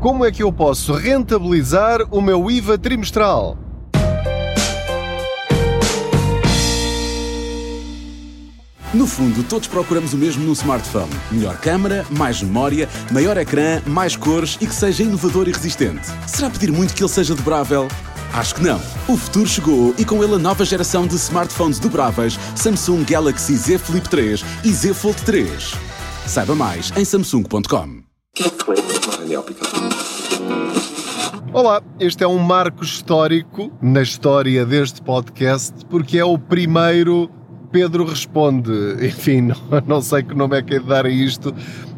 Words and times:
Como 0.00 0.24
é 0.24 0.30
que 0.30 0.42
eu 0.42 0.52
posso 0.52 0.92
rentabilizar 0.92 2.02
o 2.10 2.20
meu 2.20 2.50
IVA 2.50 2.76
trimestral? 2.76 3.56
No 8.92 9.06
fundo, 9.06 9.42
todos 9.42 9.68
procuramos 9.68 10.12
o 10.12 10.16
mesmo 10.16 10.44
no 10.44 10.52
smartphone: 10.52 11.10
melhor 11.30 11.56
câmera, 11.58 12.04
mais 12.10 12.42
memória, 12.42 12.88
maior 13.10 13.36
ecrã, 13.36 13.82
mais 13.86 14.16
cores 14.16 14.56
e 14.60 14.66
que 14.66 14.74
seja 14.74 15.02
inovador 15.02 15.48
e 15.48 15.52
resistente. 15.52 16.06
Será 16.26 16.50
pedir 16.50 16.70
muito 16.70 16.94
que 16.94 17.02
ele 17.02 17.08
seja 17.08 17.34
dobrável? 17.34 17.88
Acho 18.32 18.54
que 18.54 18.62
não. 18.62 18.80
O 19.08 19.16
futuro 19.16 19.46
chegou 19.46 19.94
e 19.98 20.04
com 20.04 20.22
ele 20.22 20.34
a 20.34 20.38
nova 20.38 20.64
geração 20.64 21.06
de 21.06 21.14
smartphones 21.14 21.78
dobráveis 21.78 22.38
Samsung 22.54 23.02
Galaxy 23.04 23.56
Z 23.56 23.78
Flip 23.78 24.06
3 24.08 24.44
e 24.62 24.72
Z 24.72 24.92
Fold 24.94 25.22
3. 25.22 25.72
Saiba 26.26 26.54
mais 26.54 26.92
em 26.96 27.04
samsung.com. 27.04 28.95
Olá, 31.52 31.82
este 31.98 32.22
é 32.22 32.28
um 32.28 32.38
marco 32.38 32.84
histórico 32.84 33.72
na 33.82 34.02
história 34.02 34.64
deste 34.64 35.02
podcast 35.02 35.74
porque 35.90 36.16
é 36.18 36.24
o 36.24 36.38
primeiro 36.38 37.28
Pedro 37.72 38.04
Responde. 38.04 38.70
Enfim, 39.04 39.40
não, 39.50 39.56
não 39.84 40.00
sei 40.00 40.22
que 40.22 40.32
nome 40.32 40.56
é 40.56 40.62
que 40.62 40.76
é 40.76 40.78
de 40.78 40.86
dar 40.86 41.06
a 41.06 41.10
isto, 41.10 41.52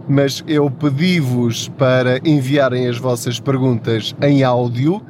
mas 0.09 0.43
eu 0.47 0.71
pedi-vos 0.71 1.69
para 1.77 2.19
enviarem 2.27 2.89
as 2.89 2.97
vossas 2.97 3.39
perguntas 3.39 4.15
em 4.23 4.43
áudio 4.43 5.03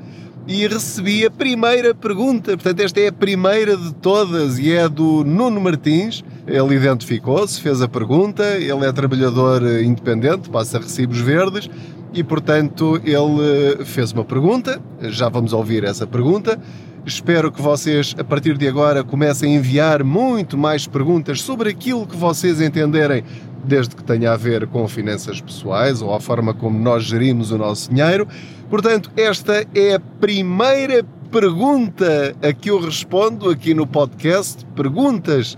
e 0.48 0.66
recebi 0.66 1.25
a 1.25 1.30
primeira 1.30 1.95
pergunta. 1.95 2.56
Portanto, 2.56 2.80
esta 2.80 2.98
é 2.98 3.09
a 3.09 3.12
primeira 3.12 3.77
de 3.77 3.95
todas 3.95 4.59
e 4.59 4.73
é 4.73 4.89
do 4.89 5.23
Nuno 5.23 5.61
Martins. 5.61 6.25
Ele 6.47 6.75
identificou-se, 6.75 7.61
fez 7.61 7.80
a 7.80 7.87
pergunta, 7.87 8.42
ele 8.56 8.84
é 8.84 8.92
trabalhador 8.92 9.62
independente, 9.83 10.48
passa 10.48 10.78
recibos 10.78 11.20
verdes 11.20 11.70
e, 12.12 12.23
portanto, 12.25 13.01
ele 13.05 13.85
fez 13.85 14.12
uma 14.12 14.25
pergunta. 14.25 14.80
Já 15.03 15.29
vamos 15.29 15.53
ouvir 15.53 15.85
essa 15.85 16.07
pergunta. 16.07 16.59
Espero 17.05 17.50
que 17.50 17.62
vocês, 17.62 18.15
a 18.19 18.25
partir 18.25 18.59
de 18.59 18.69
agora, 18.69 19.03
comecem 19.03 19.55
a 19.55 19.59
enviar 19.59 20.05
muito 20.05 20.59
mais 20.59 20.87
perguntas 20.87 21.41
sobre 21.41 21.70
aquilo 21.70 22.06
que 22.06 22.17
vocês 22.17 22.61
entenderem, 22.61 23.25
desde 23.65 23.97
que 23.97 24.05
tenha 24.05 24.33
a 24.33 24.37
ver 24.37 24.67
com 24.67 24.87
finanças 24.87 25.41
pessoais 25.41 26.03
ou 26.03 26.15
a 26.15 26.20
forma 26.20 26.53
como 26.53 26.78
nós 26.78 27.05
gerimos 27.05 27.50
o 27.50 27.56
nosso 27.56 27.89
dinheiro. 27.89 28.28
Portanto, 28.69 29.11
esta 29.17 29.67
é 29.75 29.95
a 29.95 30.00
primeira 30.00 31.05
pergunta 31.31 32.37
a 32.43 32.53
que 32.53 32.70
eu 32.70 32.81
respondo 32.81 33.48
aqui 33.48 33.72
no 33.72 33.87
podcast. 33.87 34.67
Perguntas 34.75 35.56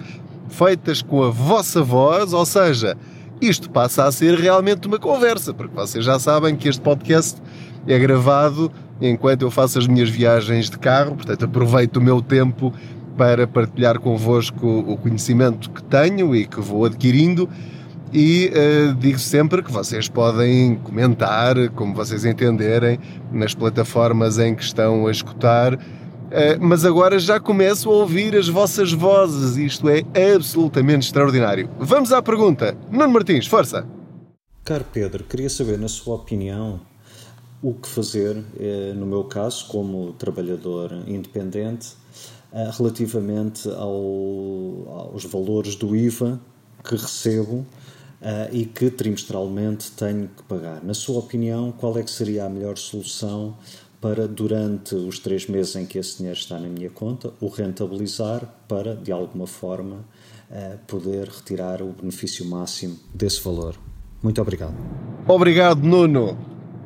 feitas 0.48 1.00
com 1.00 1.22
a 1.22 1.30
vossa 1.30 1.82
voz, 1.82 2.32
ou 2.32 2.44
seja, 2.44 2.96
isto 3.40 3.70
passa 3.70 4.04
a 4.04 4.12
ser 4.12 4.38
realmente 4.38 4.86
uma 4.86 4.98
conversa, 4.98 5.54
porque 5.54 5.74
vocês 5.74 6.04
já 6.04 6.18
sabem 6.18 6.56
que 6.56 6.68
este 6.68 6.80
podcast 6.80 7.40
é 7.86 7.98
gravado 7.98 8.70
enquanto 9.00 9.42
eu 9.42 9.50
faço 9.50 9.78
as 9.78 9.86
minhas 9.86 10.10
viagens 10.10 10.68
de 10.68 10.78
carro, 10.78 11.16
portanto 11.16 11.44
aproveito 11.44 11.96
o 11.96 12.00
meu 12.00 12.20
tempo 12.20 12.72
para 13.16 13.46
partilhar 13.46 13.98
convosco 13.98 14.66
o 14.66 14.96
conhecimento 14.96 15.70
que 15.70 15.82
tenho 15.82 16.34
e 16.34 16.46
que 16.46 16.60
vou 16.60 16.84
adquirindo. 16.84 17.48
E 18.12 18.50
uh, 18.50 18.94
digo 18.94 19.18
sempre 19.18 19.62
que 19.62 19.70
vocês 19.70 20.08
podem 20.08 20.76
comentar, 20.76 21.54
como 21.70 21.94
vocês 21.94 22.24
entenderem, 22.24 22.98
nas 23.30 23.54
plataformas 23.54 24.38
em 24.38 24.54
que 24.54 24.64
estão 24.64 25.06
a 25.06 25.10
escutar, 25.10 25.78
mas 26.60 26.84
agora 26.84 27.18
já 27.18 27.40
começo 27.40 27.90
a 27.90 27.92
ouvir 27.92 28.36
as 28.36 28.48
vossas 28.48 28.92
vozes, 28.92 29.56
isto 29.56 29.88
é 29.88 30.04
absolutamente 30.34 31.06
extraordinário. 31.06 31.68
Vamos 31.78 32.12
à 32.12 32.22
pergunta. 32.22 32.76
Nuno 32.90 33.12
Martins, 33.12 33.46
força! 33.46 33.86
Caro 34.64 34.84
Pedro, 34.92 35.24
queria 35.24 35.50
saber, 35.50 35.78
na 35.78 35.88
sua 35.88 36.14
opinião, 36.16 36.80
o 37.62 37.74
que 37.74 37.88
fazer, 37.88 38.42
eh, 38.58 38.92
no 38.94 39.06
meu 39.06 39.24
caso, 39.24 39.66
como 39.68 40.12
trabalhador 40.12 40.92
independente, 41.06 42.00
relativamente 42.76 43.68
ao, 43.68 45.10
aos 45.12 45.24
valores 45.24 45.76
do 45.76 45.94
IVA 45.94 46.40
que 46.84 46.96
recebo 46.96 47.66
e 48.52 48.66
que 48.66 48.90
trimestralmente 48.90 49.92
tenho 49.92 50.28
que 50.28 50.42
pagar. 50.42 50.82
Na 50.84 50.92
sua 50.92 51.20
opinião, 51.20 51.72
qual 51.72 51.96
é 51.96 52.02
que 52.02 52.10
seria 52.10 52.44
a 52.44 52.48
melhor 52.48 52.76
solução 52.76 53.56
para, 54.00 54.26
durante 54.26 54.94
os 54.94 55.18
três 55.18 55.46
meses 55.46 55.76
em 55.76 55.84
que 55.84 55.98
esse 55.98 56.16
dinheiro 56.18 56.38
está 56.38 56.58
na 56.58 56.68
minha 56.68 56.88
conta, 56.88 57.32
o 57.40 57.48
rentabilizar 57.48 58.42
para, 58.66 58.96
de 58.96 59.12
alguma 59.12 59.46
forma, 59.46 59.96
uh, 60.50 60.78
poder 60.86 61.28
retirar 61.28 61.82
o 61.82 61.92
benefício 61.92 62.44
máximo 62.46 62.96
desse 63.14 63.42
valor? 63.42 63.74
Muito 64.22 64.40
obrigado. 64.40 64.74
Obrigado, 65.28 65.82
Nuno. 65.82 66.36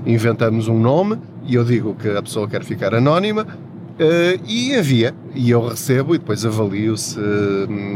inventamos 0.06 0.68
um 0.68 0.78
nome 0.78 1.18
e 1.44 1.54
eu 1.54 1.64
digo 1.64 1.94
que 1.94 2.08
a 2.08 2.22
pessoa 2.22 2.46
quer 2.46 2.62
ficar 2.62 2.94
anónima 2.94 3.46
Uh, 3.98 4.40
e 4.46 4.78
envia, 4.78 5.12
e 5.34 5.50
eu 5.50 5.66
recebo 5.66 6.14
e 6.14 6.18
depois 6.18 6.46
avalio 6.46 6.96
se, 6.96 7.18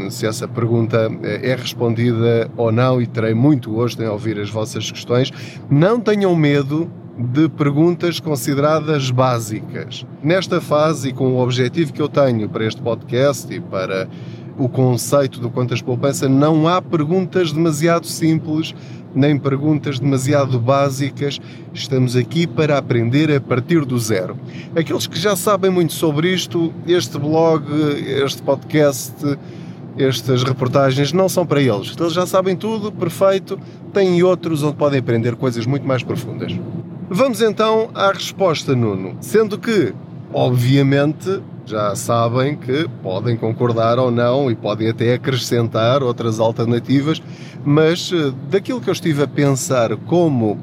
se 0.09 0.27
essa 0.27 0.45
pergunta 0.49 1.09
eh, 1.23 1.51
é 1.51 1.55
respondida 1.55 2.51
ou 2.57 2.73
não 2.73 3.01
e 3.01 3.07
terei 3.07 3.33
muito 3.33 3.71
gosto 3.71 4.03
em 4.03 4.07
ouvir 4.07 4.37
as 4.37 4.49
vossas 4.49 4.91
questões. 4.91 5.31
Não 5.69 6.01
tenham 6.01 6.35
medo 6.35 6.91
de 7.17 7.47
perguntas 7.47 8.19
consideradas 8.19 9.11
básicas. 9.11 10.05
Nesta 10.21 10.59
fase 10.59 11.09
e 11.09 11.13
com 11.13 11.35
o 11.35 11.41
objetivo 11.41 11.93
que 11.93 12.01
eu 12.01 12.09
tenho 12.09 12.49
para 12.49 12.65
este 12.65 12.81
podcast 12.81 13.53
e 13.53 13.61
para 13.61 14.09
o 14.57 14.67
conceito 14.67 15.39
do 15.39 15.49
Contas 15.49 15.81
Poupança, 15.81 16.27
não 16.27 16.67
há 16.67 16.81
perguntas 16.81 17.51
demasiado 17.51 18.07
simples 18.07 18.75
nem 19.15 19.37
perguntas 19.37 19.99
demasiado 19.99 20.59
básicas. 20.59 21.39
Estamos 21.73 22.15
aqui 22.15 22.47
para 22.47 22.77
aprender 22.77 23.31
a 23.31 23.39
partir 23.39 23.85
do 23.85 23.97
zero. 23.97 24.37
Aqueles 24.75 25.07
que 25.07 25.19
já 25.19 25.35
sabem 25.35 25.71
muito 25.71 25.93
sobre 25.93 26.33
isto, 26.33 26.73
este 26.87 27.17
blog, 27.17 27.65
este 28.23 28.41
podcast, 28.41 29.13
estas 29.97 30.43
reportagens 30.43 31.13
não 31.13 31.29
são 31.29 31.45
para 31.45 31.61
eles. 31.61 31.95
Eles 31.99 32.13
já 32.13 32.25
sabem 32.25 32.55
tudo, 32.55 32.91
perfeito. 32.91 33.59
Têm 33.93 34.23
outros 34.23 34.63
onde 34.63 34.75
podem 34.75 34.99
aprender 34.99 35.35
coisas 35.35 35.65
muito 35.65 35.87
mais 35.87 36.03
profundas. 36.03 36.53
Vamos 37.09 37.41
então 37.41 37.89
à 37.93 38.11
resposta, 38.11 38.75
Nuno. 38.75 39.17
Sendo 39.21 39.57
que, 39.57 39.93
obviamente, 40.33 41.41
já 41.65 41.95
sabem 41.95 42.55
que 42.55 42.87
podem 43.01 43.37
concordar 43.37 43.97
ou 43.97 44.11
não 44.11 44.51
e 44.51 44.55
podem 44.55 44.89
até 44.89 45.13
acrescentar 45.13 46.03
outras 46.03 46.39
alternativas, 46.39 47.21
mas 47.63 48.11
eh, 48.13 48.33
daquilo 48.49 48.81
que 48.81 48.89
eu 48.89 48.93
estive 48.93 49.23
a 49.23 49.27
pensar 49.27 49.95
como 49.95 50.59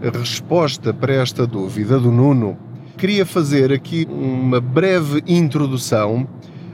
resposta 0.00 0.92
para 0.92 1.14
esta 1.14 1.46
dúvida 1.46 1.98
do 1.98 2.10
Nuno, 2.10 2.56
queria 2.96 3.26
fazer 3.26 3.72
aqui 3.72 4.06
uma 4.08 4.60
breve 4.60 5.22
introdução, 5.26 6.26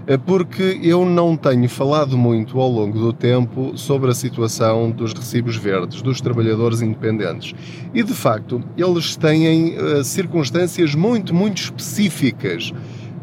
eh, 0.06 0.16
porque 0.19 0.78
eu 0.82 1.06
não 1.06 1.37
tenho 1.37 1.69
falado 1.69 2.19
muito 2.19 2.60
ao 2.60 2.70
longo 2.70 2.99
do 2.99 3.12
tempo 3.12 3.72
sobre 3.76 4.10
a 4.10 4.14
situação 4.14 4.90
dos 4.90 5.12
recibos 5.12 5.56
verdes, 5.56 6.02
dos 6.02 6.20
trabalhadores 6.20 6.82
independentes. 6.82 7.54
E 7.94 8.02
de 8.02 8.12
facto, 8.12 8.62
eles 8.76 9.16
têm 9.16 9.76
uh, 9.78 10.04
circunstâncias 10.04 10.94
muito, 10.94 11.34
muito 11.34 11.62
específicas 11.62 12.72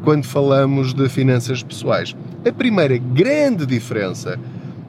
quando 0.08 0.24
falamos 0.24 0.94
de 0.94 1.10
finanças 1.10 1.62
pessoais. 1.62 2.16
A 2.48 2.54
primeira 2.54 2.98
grande 2.98 3.66
diferença 3.66 4.40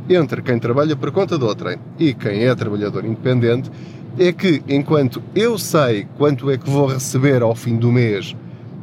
entre 0.08 0.40
quem 0.40 0.60
trabalha 0.60 0.94
por 0.94 1.10
conta 1.10 1.36
de 1.36 1.42
outrem 1.44 1.76
e 1.98 2.14
quem 2.14 2.44
é 2.44 2.54
trabalhador 2.54 3.04
independente 3.04 3.68
é 4.16 4.30
que, 4.30 4.62
enquanto 4.68 5.20
eu 5.34 5.58
sei 5.58 6.06
quanto 6.16 6.48
é 6.52 6.56
que 6.56 6.70
vou 6.70 6.86
receber 6.86 7.42
ao 7.42 7.52
fim 7.56 7.76
do 7.76 7.90
mês 7.90 8.36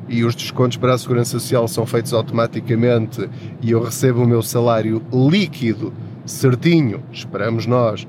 e 0.09 0.25
os 0.25 0.35
descontos 0.35 0.75
para 0.75 0.95
a 0.95 0.97
Segurança 0.97 1.39
Social 1.39 1.69
são 1.69 1.85
feitos 1.85 2.11
automaticamente 2.11 3.29
e 3.61 3.71
eu 3.71 3.81
recebo 3.81 4.21
o 4.21 4.27
meu 4.27 4.41
salário 4.41 5.01
líquido, 5.13 5.93
certinho, 6.25 7.01
esperamos 7.13 7.65
nós, 7.65 8.05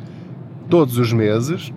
todos 0.69 0.99
os 0.99 1.13
meses, 1.13 1.73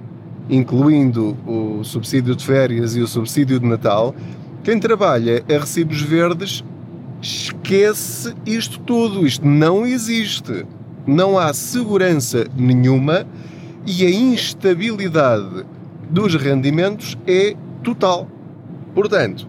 incluindo 0.50 1.38
o 1.46 1.84
subsídio 1.84 2.36
de 2.36 2.44
férias 2.44 2.96
e 2.96 3.02
o 3.02 3.08
subsídio 3.08 3.60
de 3.60 3.68
Natal, 3.68 4.16
quem 4.64 4.80
trabalha 4.80 5.44
a 5.50 5.60
recibos 5.60 6.02
verdes 6.02 6.64
esquece 7.22 8.34
isto 8.46 8.80
tudo. 8.80 9.26
Isto 9.26 9.46
não 9.46 9.86
existe. 9.86 10.66
Não 11.08 11.40
há 11.40 11.54
segurança 11.54 12.48
nenhuma 12.56 13.26
e 13.86 14.06
a 14.06 14.10
instabilidade 14.10 15.66
dos 16.10 16.36
rendimentos 16.36 17.18
é 17.26 17.56
total. 17.84 18.28
Portanto, 18.94 19.48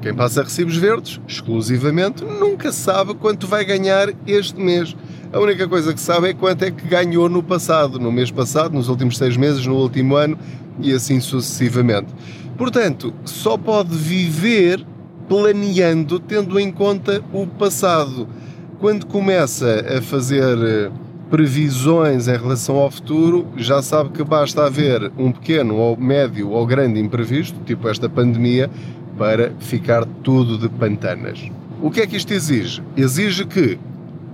quem 0.00 0.14
passa 0.14 0.42
recibos 0.42 0.76
verdes, 0.76 1.20
exclusivamente, 1.26 2.24
nunca 2.24 2.72
sabe 2.72 3.14
quanto 3.14 3.46
vai 3.46 3.64
ganhar 3.64 4.08
este 4.26 4.60
mês. 4.60 4.96
A 5.32 5.38
única 5.38 5.68
coisa 5.68 5.92
que 5.92 6.00
sabe 6.00 6.28
é 6.28 6.34
quanto 6.34 6.64
é 6.64 6.70
que 6.70 6.86
ganhou 6.86 7.28
no 7.28 7.42
passado, 7.42 7.98
no 7.98 8.10
mês 8.10 8.30
passado, 8.30 8.72
nos 8.72 8.88
últimos 8.88 9.18
seis 9.18 9.36
meses, 9.36 9.66
no 9.66 9.74
último 9.74 10.16
ano 10.16 10.38
e 10.80 10.92
assim 10.92 11.20
sucessivamente. 11.20 12.08
Portanto, 12.58 13.14
só 13.24 13.56
pode 13.56 13.96
viver 13.96 14.84
planeando, 15.28 16.18
tendo 16.18 16.58
em 16.58 16.72
conta 16.72 17.22
o 17.32 17.46
passado. 17.46 18.26
Quando 18.80 19.06
começa 19.06 19.84
a 19.96 20.02
fazer 20.02 20.58
eh, 20.58 20.90
previsões 21.30 22.26
em 22.26 22.36
relação 22.36 22.76
ao 22.76 22.90
futuro, 22.90 23.46
já 23.56 23.80
sabe 23.80 24.10
que 24.10 24.24
basta 24.24 24.64
haver 24.64 25.12
um 25.16 25.30
pequeno 25.30 25.76
ou 25.76 25.96
médio 25.96 26.50
ou 26.50 26.66
grande 26.66 26.98
imprevisto, 26.98 27.56
tipo 27.64 27.88
esta 27.88 28.08
pandemia, 28.08 28.68
para 29.16 29.52
ficar 29.60 30.04
tudo 30.24 30.58
de 30.58 30.68
pantanas. 30.68 31.48
O 31.80 31.92
que 31.92 32.00
é 32.00 32.06
que 32.08 32.16
isto 32.16 32.32
exige? 32.32 32.82
Exige 32.96 33.44
que 33.44 33.78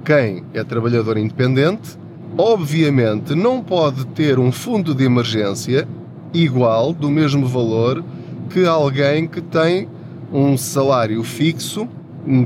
quem 0.03 0.44
é 0.55 0.65
trabalhador 0.65 1.19
independente, 1.19 1.99
obviamente 2.38 3.35
não 3.35 3.62
pode 3.62 4.06
ter 4.09 4.38
um 4.38 4.50
fundo 4.50 4.94
de 4.94 5.05
emergência 5.05 5.87
igual, 6.32 6.93
do 6.93 7.11
mesmo 7.11 7.47
valor, 7.47 8.05
que 8.44 8.64
alguém 8.67 9.26
que 9.26 9.41
tem 9.41 9.88
um 10.32 10.56
salário 10.56 11.23
fixo 11.23 11.88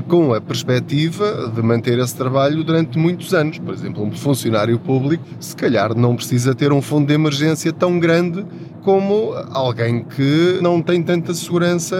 com 0.07 0.33
a 0.33 0.41
perspectiva 0.41 1.51
de 1.55 1.61
manter 1.61 1.97
esse 1.99 2.15
trabalho 2.15 2.63
durante 2.63 2.97
muitos 2.97 3.33
anos. 3.33 3.59
Por 3.59 3.73
exemplo, 3.73 4.03
um 4.03 4.11
funcionário 4.11 4.77
público, 4.77 5.23
se 5.39 5.55
calhar, 5.55 5.95
não 5.95 6.15
precisa 6.15 6.53
ter 6.53 6.71
um 6.71 6.81
fundo 6.81 7.07
de 7.07 7.13
emergência 7.13 7.71
tão 7.71 7.97
grande 7.99 8.45
como 8.83 9.33
alguém 9.51 10.03
que 10.03 10.59
não 10.61 10.81
tem 10.81 11.01
tanta 11.01 11.33
segurança 11.33 11.97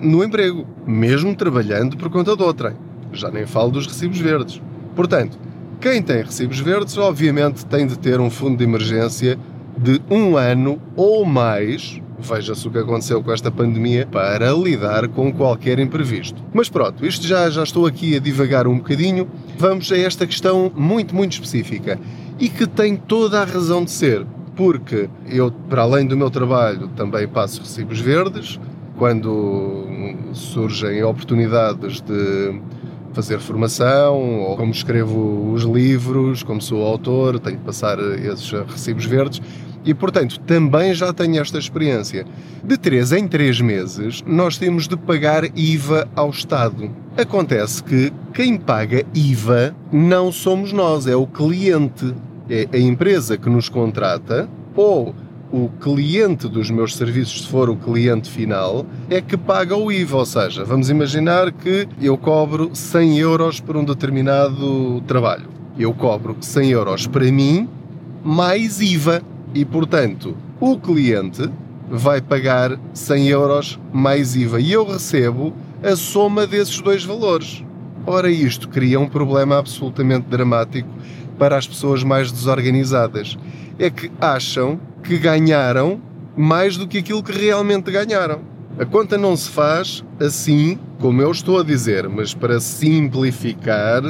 no 0.00 0.24
emprego, 0.24 0.66
mesmo 0.86 1.34
trabalhando 1.34 1.96
por 1.96 2.10
conta 2.10 2.36
de 2.36 2.42
outrem. 2.42 2.74
Já 3.12 3.30
nem 3.30 3.46
falo 3.46 3.70
dos 3.70 3.86
recibos 3.86 4.18
verdes. 4.18 4.60
Portanto, 4.94 5.38
quem 5.80 6.02
tem 6.02 6.22
recibos 6.22 6.58
verdes, 6.60 6.96
obviamente, 6.98 7.64
tem 7.66 7.86
de 7.86 7.98
ter 7.98 8.20
um 8.20 8.30
fundo 8.30 8.58
de 8.58 8.64
emergência 8.64 9.38
de 9.76 10.00
um 10.10 10.36
ano 10.36 10.80
ou 10.94 11.24
mais 11.24 12.00
Veja-se 12.22 12.66
o 12.68 12.70
que 12.70 12.78
aconteceu 12.78 13.22
com 13.22 13.32
esta 13.32 13.50
pandemia 13.50 14.06
para 14.06 14.52
lidar 14.52 15.08
com 15.08 15.32
qualquer 15.32 15.78
imprevisto. 15.78 16.42
Mas 16.52 16.68
pronto, 16.68 17.04
isto 17.04 17.26
já, 17.26 17.48
já 17.50 17.62
estou 17.62 17.86
aqui 17.86 18.16
a 18.16 18.20
divagar 18.20 18.66
um 18.66 18.76
bocadinho. 18.76 19.28
Vamos 19.58 19.90
a 19.90 19.96
esta 19.96 20.26
questão 20.26 20.70
muito, 20.74 21.14
muito 21.14 21.32
específica 21.32 21.98
e 22.38 22.48
que 22.48 22.66
tem 22.66 22.96
toda 22.96 23.40
a 23.40 23.44
razão 23.44 23.84
de 23.84 23.90
ser, 23.90 24.26
porque 24.56 25.08
eu, 25.28 25.50
para 25.50 25.82
além 25.82 26.06
do 26.06 26.16
meu 26.16 26.30
trabalho, 26.30 26.88
também 26.88 27.26
passo 27.28 27.60
recibos 27.60 28.00
verdes 28.00 28.58
quando 28.96 29.86
surgem 30.32 31.02
oportunidades 31.02 32.00
de 32.00 32.60
fazer 33.12 33.40
formação, 33.40 34.40
ou 34.40 34.56
como 34.56 34.70
escrevo 34.70 35.52
os 35.52 35.62
livros, 35.62 36.42
como 36.42 36.60
sou 36.60 36.82
autor, 36.84 37.38
tenho 37.40 37.56
de 37.56 37.64
passar 37.64 37.98
esses 37.98 38.50
recibos 38.50 39.04
verdes 39.04 39.40
e, 39.84 39.94
portanto, 39.94 40.38
também 40.40 40.94
já 40.94 41.12
tenho 41.12 41.40
esta 41.40 41.58
experiência. 41.58 42.26
De 42.62 42.76
3 42.76 43.12
em 43.12 43.28
3 43.28 43.60
meses, 43.60 44.22
nós 44.26 44.58
temos 44.58 44.86
de 44.86 44.96
pagar 44.96 45.44
IVA 45.56 46.08
ao 46.14 46.30
Estado. 46.30 46.90
Acontece 47.16 47.82
que 47.82 48.12
quem 48.32 48.56
paga 48.56 49.04
IVA 49.14 49.74
não 49.92 50.30
somos 50.30 50.72
nós, 50.72 51.06
é 51.06 51.16
o 51.16 51.26
cliente. 51.26 52.14
É 52.48 52.68
a 52.72 52.78
empresa 52.78 53.38
que 53.38 53.48
nos 53.48 53.68
contrata 53.68 54.48
ou 54.74 55.14
o 55.52 55.68
cliente 55.80 56.48
dos 56.48 56.70
meus 56.70 56.94
serviços, 56.94 57.42
se 57.42 57.48
for 57.48 57.68
o 57.68 57.76
cliente 57.76 58.30
final, 58.30 58.86
é 59.08 59.20
que 59.20 59.36
paga 59.36 59.76
o 59.76 59.90
IVA. 59.90 60.18
Ou 60.18 60.26
seja, 60.26 60.64
vamos 60.64 60.90
imaginar 60.90 61.52
que 61.52 61.88
eu 62.00 62.16
cobro 62.16 62.70
100 62.72 63.18
euros 63.18 63.60
por 63.60 63.76
um 63.76 63.84
determinado 63.84 65.00
trabalho. 65.02 65.48
Eu 65.78 65.92
cobro 65.92 66.36
100 66.40 66.70
euros 66.70 67.06
para 67.06 67.30
mim, 67.32 67.68
mais 68.22 68.80
IVA 68.80 69.22
e, 69.54 69.64
portanto, 69.64 70.36
o 70.60 70.78
cliente 70.78 71.50
vai 71.88 72.20
pagar 72.20 72.78
100 72.94 73.28
euros 73.28 73.80
mais 73.92 74.36
IVA 74.36 74.60
e 74.60 74.72
eu 74.72 74.86
recebo 74.86 75.52
a 75.82 75.96
soma 75.96 76.46
desses 76.46 76.80
dois 76.80 77.04
valores. 77.04 77.64
Ora, 78.06 78.30
isto 78.30 78.68
cria 78.68 78.98
um 78.98 79.08
problema 79.08 79.58
absolutamente 79.58 80.26
dramático 80.28 80.88
para 81.38 81.56
as 81.56 81.66
pessoas 81.66 82.04
mais 82.04 82.30
desorganizadas. 82.30 83.36
É 83.78 83.90
que 83.90 84.10
acham 84.20 84.78
que 85.02 85.18
ganharam 85.18 86.00
mais 86.36 86.76
do 86.76 86.86
que 86.86 86.98
aquilo 86.98 87.22
que 87.22 87.32
realmente 87.32 87.90
ganharam. 87.90 88.40
A 88.78 88.84
conta 88.84 89.18
não 89.18 89.36
se 89.36 89.50
faz 89.50 90.04
assim, 90.18 90.78
como 90.98 91.20
eu 91.20 91.30
estou 91.30 91.58
a 91.58 91.64
dizer, 91.64 92.08
mas 92.08 92.32
para 92.32 92.60
simplificar, 92.60 94.02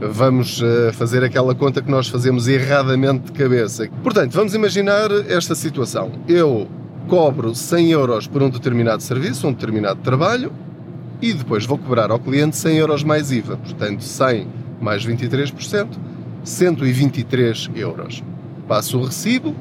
vamos 0.00 0.62
eh, 0.62 0.92
fazer 0.92 1.24
aquela 1.24 1.54
conta 1.54 1.82
que 1.82 1.90
nós 1.90 2.08
fazemos 2.08 2.46
erradamente 2.46 3.26
de 3.26 3.32
cabeça. 3.32 3.88
Portanto, 4.02 4.32
vamos 4.32 4.54
imaginar 4.54 5.10
esta 5.28 5.54
situação. 5.54 6.12
Eu 6.28 6.68
cobro 7.08 7.54
100 7.54 7.90
euros 7.90 8.26
por 8.26 8.42
um 8.42 8.50
determinado 8.50 9.02
serviço, 9.02 9.48
um 9.48 9.52
determinado 9.52 10.00
trabalho, 10.00 10.52
e 11.20 11.32
depois 11.32 11.66
vou 11.66 11.78
cobrar 11.78 12.10
ao 12.10 12.18
cliente 12.18 12.56
100 12.56 12.76
euros 12.76 13.02
mais 13.02 13.32
IVA. 13.32 13.56
Portanto, 13.56 14.04
100 14.04 14.46
mais 14.80 15.04
23%, 15.04 15.88
123 16.44 17.70
euros. 17.74 18.22
Passo 18.68 18.98
o 18.98 19.04
recibo 19.04 19.54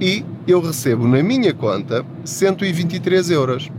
e 0.00 0.24
eu 0.46 0.60
recebo 0.60 1.06
na 1.06 1.22
minha 1.22 1.54
conta 1.54 2.04
123 2.24 3.30
euros. 3.30 3.70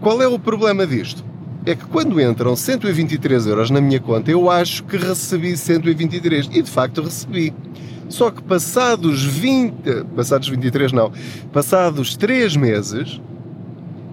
Qual 0.00 0.20
é 0.20 0.28
o 0.28 0.38
problema 0.38 0.86
disto? 0.86 1.24
É 1.66 1.74
que 1.74 1.84
quando 1.86 2.20
entram 2.20 2.54
123 2.54 3.46
euros 3.46 3.70
na 3.70 3.80
minha 3.80 3.98
conta, 3.98 4.30
eu 4.30 4.50
acho 4.50 4.84
que 4.84 4.96
recebi 4.96 5.56
123 5.56 6.50
e 6.52 6.62
de 6.62 6.70
facto 6.70 7.02
recebi. 7.02 7.54
Só 8.08 8.30
que 8.30 8.42
passados 8.42 9.24
20, 9.24 10.04
passados 10.14 10.48
23 10.48 10.92
não, 10.92 11.10
passados 11.52 12.16
3 12.16 12.56
meses, 12.56 13.20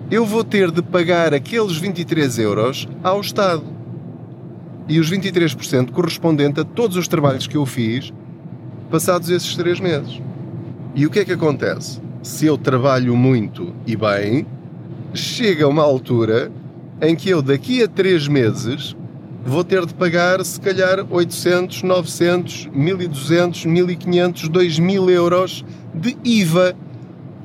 eu 0.09 0.25
vou 0.25 0.43
ter 0.43 0.71
de 0.71 0.81
pagar 0.81 1.33
aqueles 1.33 1.77
23 1.77 2.39
euros 2.39 2.87
ao 3.03 3.19
Estado. 3.19 3.63
E 4.87 4.99
os 4.99 5.11
23% 5.11 5.91
correspondente 5.91 6.61
a 6.61 6.63
todos 6.63 6.97
os 6.97 7.07
trabalhos 7.07 7.47
que 7.47 7.57
eu 7.57 7.65
fiz 7.65 8.13
passados 8.89 9.29
esses 9.29 9.55
3 9.55 9.79
meses. 9.79 10.21
E 10.95 11.05
o 11.05 11.09
que 11.09 11.19
é 11.19 11.25
que 11.25 11.33
acontece? 11.33 12.01
Se 12.23 12.45
eu 12.45 12.57
trabalho 12.57 13.15
muito 13.15 13.73
e 13.85 13.95
bem, 13.95 14.45
chega 15.13 15.67
uma 15.67 15.83
altura 15.83 16.51
em 17.01 17.15
que 17.15 17.29
eu 17.29 17.41
daqui 17.41 17.81
a 17.81 17.88
3 17.88 18.27
meses 18.27 18.96
vou 19.43 19.63
ter 19.63 19.86
de 19.86 19.93
pagar 19.93 20.46
se 20.46 20.62
calhar 20.62 21.03
800, 21.10 21.81
900, 21.81 22.70
1200, 22.72 23.65
1500, 23.65 24.50
2000 24.50 25.10
euros 25.10 25.65
de 25.96 26.15
IVA. 26.24 26.75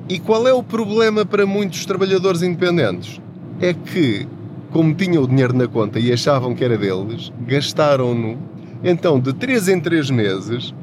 E 0.08 0.18
qual 0.18 0.46
é 0.46 0.52
o 0.52 0.62
problema 0.62 1.24
para 1.24 1.46
muitos 1.46 1.86
trabalhadores 1.86 2.42
independentes? 2.42 3.20
É 3.60 3.72
que, 3.72 4.28
como 4.70 4.94
tinham 4.94 5.24
o 5.24 5.26
dinheiro 5.26 5.56
na 5.56 5.66
conta 5.66 5.98
e 5.98 6.12
achavam 6.12 6.54
que 6.54 6.62
era 6.62 6.76
deles, 6.76 7.32
gastaram-no. 7.46 8.36
Então, 8.84 9.18
de 9.18 9.32
3 9.32 9.68
em 9.68 9.80
3 9.80 10.10
meses, 10.10 10.74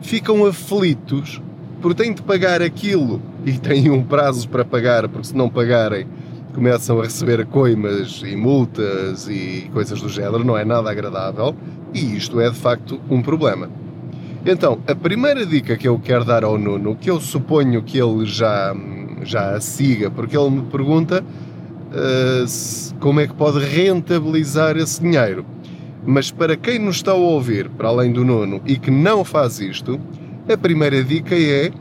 ficam 0.00 0.46
aflitos 0.46 1.42
porque 1.82 2.02
têm 2.02 2.14
de 2.14 2.22
pagar 2.22 2.62
aquilo 2.62 3.20
e 3.44 3.52
têm 3.58 3.90
um 3.90 4.02
prazo 4.02 4.48
para 4.48 4.64
pagar, 4.64 5.06
porque 5.06 5.26
se 5.26 5.36
não 5.36 5.50
pagarem 5.50 6.06
começam 6.54 7.00
a 7.00 7.02
receber 7.02 7.44
coimas 7.46 8.22
e 8.24 8.36
multas 8.36 9.28
e 9.28 9.68
coisas 9.72 10.00
do 10.00 10.08
género, 10.08 10.44
não 10.44 10.56
é 10.56 10.64
nada 10.64 10.90
agradável 10.90 11.54
e 11.92 12.16
isto 12.16 12.40
é 12.40 12.48
de 12.48 12.56
facto 12.56 13.00
um 13.10 13.20
problema. 13.20 13.68
Então, 14.46 14.78
a 14.86 14.94
primeira 14.94 15.44
dica 15.44 15.76
que 15.76 15.88
eu 15.88 15.98
quero 15.98 16.24
dar 16.24 16.44
ao 16.44 16.56
Nuno, 16.58 16.96
que 16.96 17.10
eu 17.10 17.20
suponho 17.20 17.82
que 17.82 17.98
ele 17.98 18.26
já, 18.26 18.74
já 19.22 19.56
a 19.56 19.60
siga, 19.60 20.10
porque 20.10 20.36
ele 20.36 20.50
me 20.50 20.62
pergunta 20.62 21.24
uh, 21.24 22.46
se, 22.46 22.94
como 22.94 23.20
é 23.20 23.26
que 23.26 23.34
pode 23.34 23.58
rentabilizar 23.58 24.76
esse 24.76 25.00
dinheiro. 25.00 25.46
Mas 26.06 26.30
para 26.30 26.56
quem 26.56 26.78
nos 26.78 26.96
está 26.96 27.12
a 27.12 27.14
ouvir, 27.14 27.70
para 27.70 27.88
além 27.88 28.12
do 28.12 28.24
Nuno, 28.24 28.60
e 28.66 28.76
que 28.76 28.90
não 28.90 29.24
faz 29.24 29.60
isto, 29.60 29.98
a 30.46 30.56
primeira 30.56 31.02
dica 31.02 31.34
é 31.34 31.72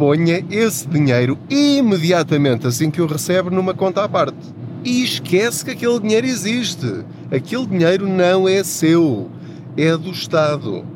ponha 0.00 0.42
esse 0.50 0.88
dinheiro 0.88 1.36
imediatamente 1.50 2.66
assim 2.66 2.90
que 2.90 3.02
o 3.02 3.06
recebe 3.06 3.50
numa 3.50 3.74
conta 3.74 4.02
à 4.02 4.08
parte. 4.08 4.38
E 4.82 5.04
esquece 5.04 5.62
que 5.62 5.72
aquele 5.72 6.00
dinheiro 6.00 6.26
existe. 6.26 7.04
Aquele 7.30 7.66
dinheiro 7.66 8.08
não 8.08 8.48
é 8.48 8.64
seu, 8.64 9.30
é 9.76 9.94
do 9.98 10.10
Estado. 10.10 10.86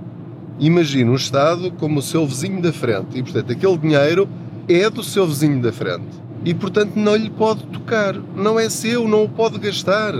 Imagina 0.58 1.10
o 1.10 1.16
Estado 1.16 1.70
como 1.72 1.98
o 1.98 2.02
seu 2.02 2.26
vizinho 2.26 2.62
da 2.62 2.72
frente 2.72 3.18
e, 3.18 3.22
portanto, 3.22 3.52
aquele 3.52 3.76
dinheiro 3.76 4.26
é 4.66 4.88
do 4.88 5.02
seu 5.02 5.26
vizinho 5.26 5.60
da 5.60 5.70
frente 5.70 6.24
e, 6.42 6.54
portanto, 6.54 6.94
não 6.96 7.14
lhe 7.14 7.28
pode 7.28 7.62
tocar. 7.66 8.14
Não 8.34 8.58
é 8.58 8.70
seu, 8.70 9.06
não 9.06 9.24
o 9.24 9.28
pode 9.28 9.58
gastar. 9.58 10.14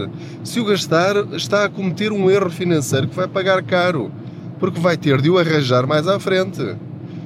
Se 0.45 0.61
o 0.61 0.65
gastar, 0.67 1.17
está 1.33 1.65
a 1.65 1.71
cometer 1.71 2.13
um 2.13 2.31
erro 2.31 2.51
financeiro 2.51 3.09
que 3.09 3.17
vai 3.17 3.29
pagar 3.29 3.63
caro, 3.63 4.13
porque 4.61 4.79
vai 4.79 4.99
ter 4.99 5.23
de 5.23 5.31
o 5.31 5.39
arranjar 5.39 5.87
mais 5.87 6.07
à 6.07 6.21
frente. 6.21 6.77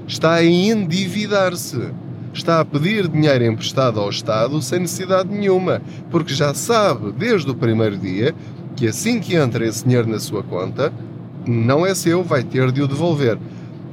Está 0.08 0.36
a 0.36 0.44
endividar-se. 0.44 1.90
Está 2.32 2.60
a 2.60 2.64
pedir 2.64 3.06
dinheiro 3.08 3.44
emprestado 3.44 4.00
ao 4.00 4.08
Estado 4.08 4.60
sem 4.62 4.80
necessidade 4.80 5.28
nenhuma, 5.28 5.82
porque 6.10 6.32
já 6.32 6.54
sabe 6.54 7.12
desde 7.12 7.50
o 7.50 7.54
primeiro 7.54 7.98
dia 7.98 8.34
que 8.74 8.88
assim 8.88 9.20
que 9.20 9.36
entra 9.36 9.66
esse 9.66 9.84
dinheiro 9.84 10.08
na 10.08 10.18
sua 10.18 10.42
conta, 10.42 10.90
não 11.46 11.84
é 11.84 11.94
seu, 11.94 12.24
vai 12.24 12.42
ter 12.42 12.72
de 12.72 12.80
o 12.80 12.88
devolver. 12.88 13.38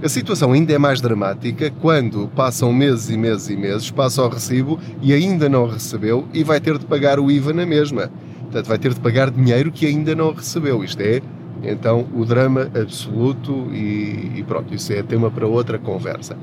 A 0.02 0.08
situação 0.08 0.54
ainda 0.54 0.72
é 0.72 0.78
mais 0.78 1.02
dramática 1.02 1.70
quando 1.82 2.30
passam 2.34 2.72
meses 2.72 3.10
e 3.10 3.18
meses 3.18 3.50
e 3.50 3.58
meses, 3.58 3.92
passa 3.92 4.24
o 4.24 4.30
recibo 4.30 4.80
e 5.02 5.12
ainda 5.12 5.50
não 5.50 5.68
recebeu 5.68 6.26
e 6.34 6.46
vai 6.46 6.62
ter 6.62 6.78
de 6.78 6.86
pagar 6.86 7.20
o 7.20 7.30
IVA 7.30 7.52
na 7.52 7.66
mesma. 7.66 8.10
Portanto, 8.44 8.68
vai 8.68 8.78
ter 8.78 8.94
de 8.94 9.02
pagar 9.02 9.30
dinheiro 9.30 9.70
que 9.70 9.86
ainda 9.86 10.16
não 10.16 10.34
recebeu. 10.34 10.82
Isto 10.82 11.02
é, 11.02 11.22
então, 11.70 12.06
o 12.16 12.26
drama 12.26 12.70
absoluto 12.80 13.68
e, 13.72 14.34
e 14.36 14.44
pronto, 14.48 14.74
isso 14.74 14.92
é 14.94 15.02
tema 15.04 15.30
para 15.32 15.48
outra 15.48 15.78
conversa. 15.78 16.38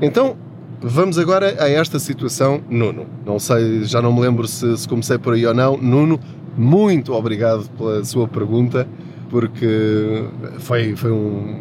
Então, 0.00 0.36
vamos 0.80 1.18
agora 1.18 1.56
a 1.58 1.68
esta 1.68 1.98
situação, 1.98 2.60
Nuno. 2.68 3.06
Não 3.24 3.38
sei, 3.38 3.84
já 3.84 4.00
não 4.00 4.12
me 4.12 4.20
lembro 4.20 4.46
se, 4.46 4.76
se 4.76 4.88
comecei 4.88 5.18
por 5.18 5.34
aí 5.34 5.46
ou 5.46 5.54
não. 5.54 5.76
Nuno, 5.76 6.20
muito 6.56 7.12
obrigado 7.12 7.68
pela 7.76 8.04
sua 8.04 8.26
pergunta, 8.28 8.86
porque 9.30 10.24
foi, 10.58 10.96
foi 10.96 11.12
um, 11.12 11.60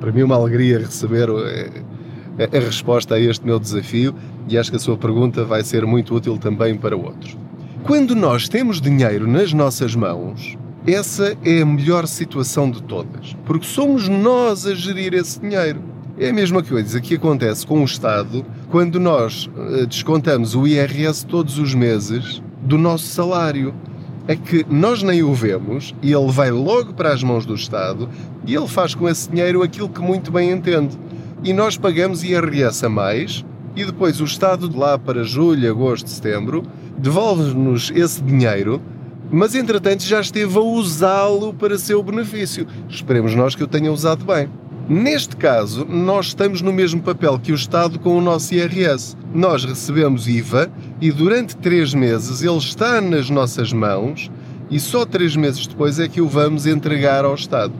para 0.00 0.12
mim 0.12 0.22
uma 0.22 0.36
alegria 0.36 0.78
receber 0.78 1.28
a, 1.28 2.56
a 2.56 2.60
resposta 2.60 3.14
a 3.14 3.20
este 3.20 3.44
meu 3.44 3.58
desafio 3.58 4.14
e 4.48 4.56
acho 4.56 4.70
que 4.70 4.76
a 4.76 4.80
sua 4.80 4.96
pergunta 4.96 5.44
vai 5.44 5.62
ser 5.62 5.84
muito 5.84 6.14
útil 6.14 6.38
também 6.38 6.76
para 6.76 6.96
outros. 6.96 7.36
Quando 7.82 8.14
nós 8.14 8.48
temos 8.48 8.80
dinheiro 8.80 9.26
nas 9.26 9.52
nossas 9.52 9.94
mãos, 9.94 10.56
essa 10.94 11.36
é 11.44 11.62
a 11.62 11.66
melhor 11.66 12.06
situação 12.06 12.70
de 12.70 12.82
todas, 12.82 13.36
porque 13.44 13.66
somos 13.66 14.08
nós 14.08 14.66
a 14.66 14.74
gerir 14.74 15.14
esse 15.14 15.40
dinheiro. 15.40 15.82
É 16.18 16.30
a 16.30 16.32
mesma 16.32 16.62
coisa 16.62 17.00
que 17.00 17.14
acontece 17.14 17.66
com 17.66 17.82
o 17.82 17.84
Estado 17.84 18.44
quando 18.70 18.98
nós 18.98 19.48
eh, 19.56 19.86
descontamos 19.86 20.54
o 20.54 20.66
IRS 20.66 21.24
todos 21.24 21.58
os 21.58 21.74
meses 21.74 22.42
do 22.62 22.76
nosso 22.76 23.06
salário 23.06 23.72
é 24.26 24.34
que 24.34 24.66
nós 24.68 25.02
nem 25.02 25.22
o 25.22 25.32
vemos 25.32 25.94
e 26.02 26.12
ele 26.12 26.30
vai 26.30 26.50
logo 26.50 26.92
para 26.92 27.12
as 27.12 27.22
mãos 27.22 27.46
do 27.46 27.54
Estado 27.54 28.08
e 28.46 28.54
ele 28.54 28.66
faz 28.66 28.94
com 28.94 29.08
esse 29.08 29.30
dinheiro 29.30 29.62
aquilo 29.62 29.88
que 29.88 30.00
muito 30.00 30.32
bem 30.32 30.50
entende. 30.50 30.98
E 31.42 31.52
nós 31.52 31.76
pagamos 31.76 32.24
IRS 32.24 32.84
a 32.84 32.88
mais 32.88 33.44
e 33.76 33.84
depois 33.84 34.20
o 34.20 34.24
Estado 34.24 34.68
de 34.68 34.76
lá 34.76 34.98
para 34.98 35.22
julho, 35.22 35.70
agosto, 35.70 36.10
setembro 36.10 36.64
devolve-nos 36.98 37.92
esse 37.94 38.20
dinheiro, 38.22 38.82
mas 39.30 39.54
entretanto 39.54 40.02
já 40.04 40.20
esteve 40.20 40.56
a 40.56 40.60
usá-lo 40.60 41.52
para 41.54 41.78
seu 41.78 42.02
benefício. 42.02 42.66
Esperemos 42.88 43.34
nós 43.34 43.54
que 43.54 43.64
o 43.64 43.66
tenha 43.66 43.92
usado 43.92 44.24
bem. 44.24 44.48
Neste 44.88 45.36
caso, 45.36 45.84
nós 45.84 46.28
estamos 46.28 46.62
no 46.62 46.72
mesmo 46.72 47.02
papel 47.02 47.38
que 47.38 47.52
o 47.52 47.54
Estado 47.54 47.98
com 47.98 48.16
o 48.16 48.22
nosso 48.22 48.54
IRS. 48.54 49.14
Nós 49.34 49.62
recebemos 49.64 50.26
IVA 50.26 50.70
e 50.98 51.12
durante 51.12 51.56
três 51.56 51.92
meses 51.92 52.42
ele 52.42 52.56
está 52.56 52.98
nas 53.00 53.28
nossas 53.28 53.70
mãos 53.70 54.30
e 54.70 54.80
só 54.80 55.04
três 55.04 55.36
meses 55.36 55.66
depois 55.66 56.00
é 56.00 56.08
que 56.08 56.22
o 56.22 56.26
vamos 56.26 56.66
entregar 56.66 57.26
ao 57.26 57.34
Estado. 57.34 57.74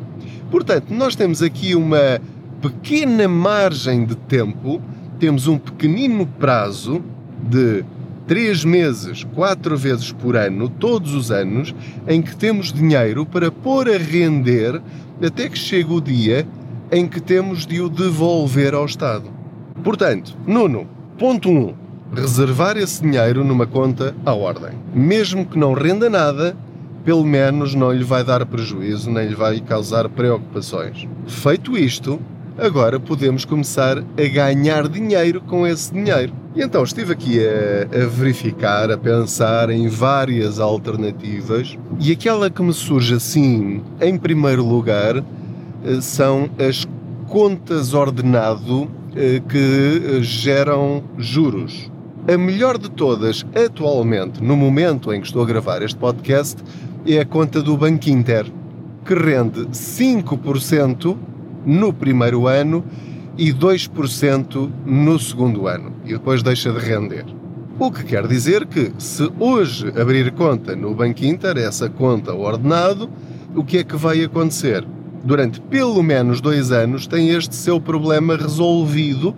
Portanto, 0.51 0.93
nós 0.93 1.17
temos 1.17 1.43
aqui 1.43 1.75
uma 1.75 2.21
pequena 2.61 3.27
margem 3.27 4.05
de 4.05 4.15
tempo, 4.15 4.81
temos 5.19 5.47
um 5.47 5.57
pequenino 5.57 6.27
prazo 6.27 7.03
de 7.43 7.85
três 8.29 8.63
meses, 8.63 9.25
quatro 9.35 9.75
vezes 9.77 10.13
por 10.13 10.37
ano, 10.37 10.69
todos 10.69 11.15
os 11.15 11.31
anos, 11.31 11.75
em 12.07 12.21
que 12.21 12.37
temos 12.37 12.71
dinheiro 12.71 13.25
para 13.25 13.51
pôr 13.51 13.89
a 13.89 13.97
render 13.97 14.81
até 15.21 15.49
que 15.49 15.59
chegue 15.59 15.91
o 15.91 16.01
dia 16.01 16.47
em 16.93 17.09
que 17.09 17.21
temos 17.21 17.67
de 17.67 17.81
o 17.81 17.89
devolver 17.89 18.75
ao 18.75 18.85
Estado. 18.85 19.25
Portanto, 19.83 20.37
Nuno, 20.47 20.87
ponto 21.19 21.49
1. 21.49 21.53
Um, 21.53 21.75
reservar 22.15 22.77
esse 22.77 23.03
dinheiro 23.03 23.43
numa 23.43 23.67
conta 23.67 24.15
à 24.25 24.35
ordem. 24.35 24.73
Mesmo 24.95 25.45
que 25.45 25.59
não 25.59 25.73
renda 25.73 26.09
nada, 26.11 26.57
pelo 27.05 27.25
menos 27.25 27.75
não 27.75 27.93
lhe 27.93 28.05
vai 28.05 28.23
dar 28.23 28.45
prejuízo 28.45 29.11
nem 29.11 29.29
lhe 29.29 29.35
vai 29.35 29.61
causar 29.61 30.09
preocupações. 30.09 31.09
Feito 31.27 31.77
isto, 31.79 32.21
agora 32.59 32.99
podemos 32.99 33.45
começar 33.45 33.99
a 33.99 34.29
ganhar 34.29 34.89
dinheiro 34.89 35.41
com 35.41 35.67
esse 35.67 35.93
dinheiro. 35.93 36.33
E 36.55 36.63
então 36.63 36.83
estive 36.83 37.13
aqui 37.13 37.39
a, 37.41 38.05
a, 38.05 38.07
verificar, 38.07 38.91
a 38.91 38.99
pensar 38.99 39.71
em 39.71 39.89
várias 39.89 40.59
alternativas 40.59 41.79
e 42.01 42.11
aquela 42.11 42.51
que 42.51 42.61
me 42.61 42.73
surge 42.73 43.15
assim 43.15 43.83
em 44.01 44.19
primeiro 44.19 44.65
lugar 44.65 45.19
eh, 45.19 46.01
são 46.01 46.51
as 46.59 46.87
contas 47.29 47.95
ordenado 47.95 48.91
eh, 49.15 49.41
que 49.49 50.23
geram 50.23 51.05
juros. 51.17 51.91
A 52.27 52.37
melhor 52.37 52.77
de 52.77 52.91
todas, 52.91 53.47
atualmente, 53.55 54.43
no 54.43 54.57
momento 54.57 55.15
em 55.15 55.21
que 55.21 55.27
estou 55.27 55.43
a 55.43 55.47
gravar 55.47 55.81
este 55.81 55.97
podcast, 55.97 56.63
é 57.07 57.21
a 57.21 57.25
conta 57.25 57.63
do 57.63 57.77
Banco 57.77 58.11
Inter, 58.11 58.45
que 59.07 59.15
rende 59.15 59.61
5% 59.69 61.17
no 61.65 61.93
primeiro 61.93 62.47
ano 62.47 62.85
e 63.37 63.53
2% 63.53 64.71
no 64.85 65.19
segundo 65.19 65.67
ano, 65.67 65.93
e 66.05 66.13
depois 66.13 66.43
deixa 66.43 66.73
de 66.73 66.79
render. 66.79 67.25
O 67.79 67.93
que 67.93 68.05
quer 68.05 68.27
dizer 68.27 68.67
que, 68.67 68.93
se 68.99 69.31
hoje 69.39 69.93
abrir 70.01 70.33
conta 70.33 70.75
no 70.75 70.95
Banco 70.95 71.25
Inter, 71.25 71.57
essa 71.59 71.89
conta 71.89 72.35
ordenado, 72.35 73.09
o 73.55 73.65
que 73.65 73.79
é 73.79 73.85
que 73.85 73.97
vai 73.97 74.25
acontecer? 74.25 74.85
durante 75.25 75.61
pelo 75.61 76.03
menos 76.03 76.41
dois 76.41 76.73
anos, 76.73 77.07
tem 77.07 77.31
este 77.31 77.55
seu 77.55 77.81
problema 77.81 78.37
resolvido, 78.37 79.35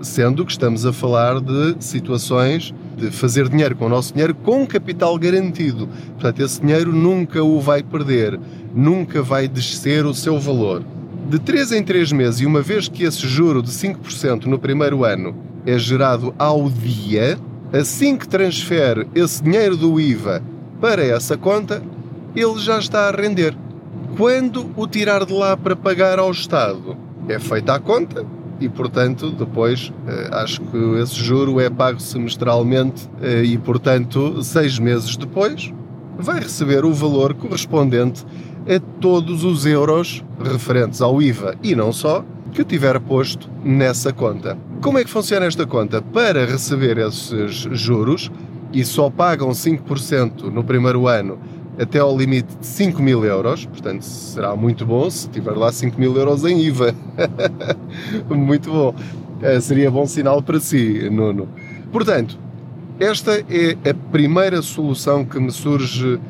sendo 0.00 0.44
que 0.44 0.52
estamos 0.52 0.84
a 0.84 0.92
falar 0.92 1.40
de 1.40 1.76
situações 1.80 2.74
de 2.96 3.10
fazer 3.10 3.48
dinheiro 3.48 3.74
com 3.76 3.86
o 3.86 3.88
nosso 3.88 4.12
dinheiro 4.12 4.34
com 4.34 4.66
capital 4.66 5.16
garantido. 5.18 5.88
Portanto, 6.14 6.40
esse 6.40 6.60
dinheiro 6.60 6.92
nunca 6.92 7.42
o 7.42 7.60
vai 7.60 7.82
perder, 7.82 8.38
nunca 8.74 9.22
vai 9.22 9.48
descer 9.48 10.04
o 10.04 10.14
seu 10.14 10.38
valor. 10.38 10.84
De 11.32 11.38
3 11.38 11.72
em 11.72 11.82
3 11.82 12.12
meses, 12.12 12.40
e 12.42 12.44
uma 12.44 12.60
vez 12.60 12.88
que 12.88 13.04
esse 13.04 13.26
juro 13.26 13.62
de 13.62 13.70
5% 13.70 14.44
no 14.44 14.58
primeiro 14.58 15.02
ano 15.02 15.34
é 15.64 15.78
gerado 15.78 16.34
ao 16.38 16.68
dia, 16.68 17.38
assim 17.72 18.18
que 18.18 18.28
transfere 18.28 19.08
esse 19.14 19.42
dinheiro 19.42 19.74
do 19.74 19.98
IVA 19.98 20.42
para 20.78 21.02
essa 21.02 21.34
conta, 21.38 21.82
ele 22.36 22.58
já 22.58 22.78
está 22.78 23.08
a 23.08 23.10
render. 23.10 23.56
Quando 24.14 24.74
o 24.76 24.86
tirar 24.86 25.24
de 25.24 25.32
lá 25.32 25.56
para 25.56 25.74
pagar 25.74 26.18
ao 26.18 26.30
Estado, 26.30 26.98
é 27.26 27.38
feita 27.38 27.76
a 27.76 27.80
conta 27.80 28.26
e, 28.60 28.68
portanto, 28.68 29.30
depois 29.30 29.90
eh, 30.06 30.28
acho 30.32 30.60
que 30.60 30.76
esse 31.00 31.14
juro 31.14 31.58
é 31.58 31.70
pago 31.70 31.98
semestralmente 31.98 33.08
eh, 33.22 33.42
e, 33.44 33.56
portanto, 33.56 34.42
seis 34.42 34.78
meses 34.78 35.16
depois 35.16 35.72
vai 36.18 36.40
receber 36.40 36.84
o 36.84 36.92
valor 36.92 37.32
correspondente 37.32 38.22
a 38.68 38.80
todos 39.00 39.44
os 39.44 39.66
euros 39.66 40.24
referentes 40.42 41.00
ao 41.00 41.20
IVA 41.20 41.56
e 41.62 41.74
não 41.74 41.92
só 41.92 42.24
que 42.52 42.64
tiver 42.64 43.00
posto 43.00 43.48
nessa 43.64 44.12
conta. 44.12 44.58
Como 44.80 44.98
é 44.98 45.04
que 45.04 45.10
funciona 45.10 45.46
esta 45.46 45.66
conta? 45.66 46.02
Para 46.02 46.44
receber 46.44 46.98
esses 46.98 47.66
juros 47.72 48.30
e 48.72 48.84
só 48.84 49.10
pagam 49.10 49.50
5% 49.50 50.52
no 50.52 50.62
primeiro 50.62 51.06
ano 51.08 51.38
até 51.78 51.98
ao 51.98 52.16
limite 52.16 52.54
de 52.56 52.66
5 52.66 53.02
mil 53.02 53.24
euros, 53.24 53.64
portanto 53.64 54.02
será 54.02 54.54
muito 54.54 54.84
bom 54.84 55.08
se 55.08 55.28
tiver 55.28 55.52
lá 55.52 55.72
5 55.72 55.98
mil 55.98 56.16
euros 56.16 56.44
em 56.44 56.60
IVA. 56.60 56.94
muito 58.28 58.70
bom. 58.70 58.94
Uh, 59.40 59.60
seria 59.60 59.90
bom 59.90 60.06
sinal 60.06 60.42
para 60.42 60.60
si, 60.60 61.08
Nuno. 61.10 61.48
Portanto, 61.90 62.38
esta 63.00 63.32
é 63.50 63.90
a 63.90 63.94
primeira 64.12 64.62
solução 64.62 65.24
que 65.24 65.40
me 65.40 65.50
surge 65.50 66.20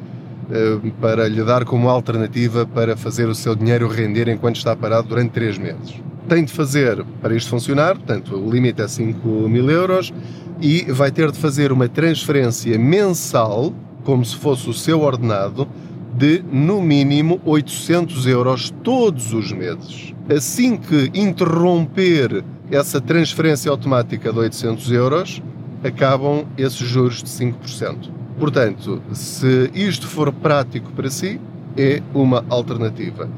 para 1.01 1.29
lhe 1.29 1.43
dar 1.43 1.65
como 1.65 1.89
alternativa 1.89 2.67
para 2.67 2.97
fazer 2.97 3.29
o 3.29 3.35
seu 3.35 3.55
dinheiro 3.55 3.89
render 3.89 4.29
enquanto 4.29 4.57
está 4.57 4.75
parado 4.77 5.09
durante 5.09 5.31
3 5.31 5.59
meses. 5.59 5.95
Tem 6.29 6.45
de 6.45 6.53
fazer, 6.53 7.05
para 7.21 7.35
isto 7.35 7.51
funcionar, 7.51 7.97
portanto, 7.97 8.37
o 8.37 8.51
limite 8.51 8.81
é 8.81 8.89
5 8.89 9.27
mil 9.49 9.71
euros 9.71 10.13
e 10.61 10.83
vai 10.93 11.11
ter 11.11 11.31
de 11.31 11.39
fazer 11.39 11.73
uma 11.73 11.89
transferência 11.89 12.79
mensal 12.79 13.73
como 14.05 14.25
se 14.25 14.37
fosse 14.37 14.69
o 14.69 14.73
seu 14.73 15.01
ordenado, 15.01 15.67
de 16.15 16.45
no 16.53 16.83
mínimo 16.83 17.41
800 17.45 18.27
euros 18.27 18.73
todos 18.83 19.33
os 19.33 19.51
meses. 19.53 20.15
Assim 20.35 20.77
que 20.77 21.11
interromper 21.15 22.45
essa 22.71 23.01
transferência 23.01 23.71
automática 23.71 24.33
de 24.33 24.39
800 24.39 24.93
euros, 24.93 25.43
acabam 25.83 26.45
esses 26.57 26.79
juros 26.79 27.23
de 27.23 27.29
5%. 27.29 28.11
Portanto, 28.39 29.03
se 29.13 29.71
isto 29.75 30.07
for 30.07 30.33
prático 30.33 30.91
para 30.93 31.11
si, 31.11 31.41
é 31.77 32.03
uma 32.15 32.45
alternativa. 32.49 33.29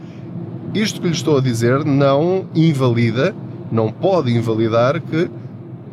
Isto 0.72 1.00
que 1.00 1.08
lhe 1.08 1.14
estou 1.14 1.38
a 1.38 1.40
dizer 1.40 1.84
não 1.84 2.46
invalida, 2.54 3.34
não 3.70 3.92
pode 3.92 4.34
invalidar 4.34 5.00
que 5.00 5.30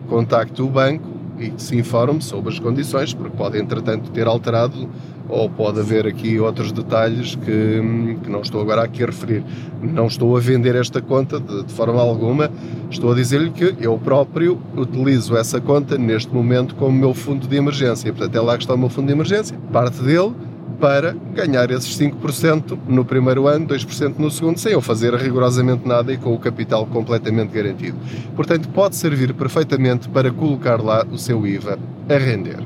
contacte 0.07 0.61
o 0.61 0.67
banco 0.67 1.10
e 1.41 1.53
se 1.57 1.75
informe 1.75 2.21
sobre 2.21 2.51
as 2.53 2.59
condições, 2.59 3.13
porque 3.13 3.35
pode, 3.35 3.57
entretanto, 3.57 4.11
ter 4.11 4.27
alterado 4.27 4.87
ou 5.27 5.49
pode 5.49 5.79
haver 5.79 6.05
aqui 6.05 6.39
outros 6.39 6.71
detalhes 6.71 7.35
que, 7.35 8.17
que 8.21 8.29
não 8.29 8.41
estou 8.41 8.61
agora 8.61 8.83
aqui 8.83 9.01
a 9.01 9.07
referir. 9.07 9.43
Não 9.81 10.07
estou 10.07 10.35
a 10.35 10.39
vender 10.39 10.75
esta 10.75 11.01
conta 11.01 11.39
de, 11.39 11.63
de 11.63 11.73
forma 11.73 12.01
alguma, 12.01 12.51
estou 12.89 13.13
a 13.13 13.15
dizer-lhe 13.15 13.49
que 13.49 13.75
eu 13.79 13.97
próprio 13.97 14.59
utilizo 14.75 15.35
essa 15.37 15.61
conta 15.61 15.97
neste 15.97 16.33
momento 16.33 16.75
como 16.75 16.91
meu 16.91 17.13
fundo 17.13 17.47
de 17.47 17.55
emergência. 17.55 18.11
Portanto, 18.11 18.35
é 18.35 18.41
lá 18.41 18.57
que 18.57 18.63
está 18.63 18.73
o 18.73 18.77
meu 18.77 18.89
fundo 18.89 19.07
de 19.07 19.13
emergência, 19.13 19.57
parte 19.71 20.01
dele 20.03 20.33
para 20.81 21.15
ganhar 21.35 21.69
esses 21.69 21.95
5% 21.95 22.77
no 22.87 23.05
primeiro 23.05 23.47
ano, 23.47 23.67
2% 23.67 24.15
no 24.17 24.31
segundo, 24.31 24.59
sem 24.59 24.73
eu 24.73 24.81
fazer 24.81 25.13
rigorosamente 25.13 25.87
nada 25.87 26.11
e 26.11 26.17
com 26.17 26.33
o 26.33 26.39
capital 26.39 26.87
completamente 26.87 27.53
garantido. 27.53 27.97
Portanto, 28.35 28.67
pode 28.69 28.95
servir 28.95 29.31
perfeitamente 29.35 30.09
para 30.09 30.31
colocar 30.31 30.81
lá 30.81 31.05
o 31.09 31.19
seu 31.19 31.45
IVA 31.45 31.77
a 32.09 32.17
render. 32.17 32.57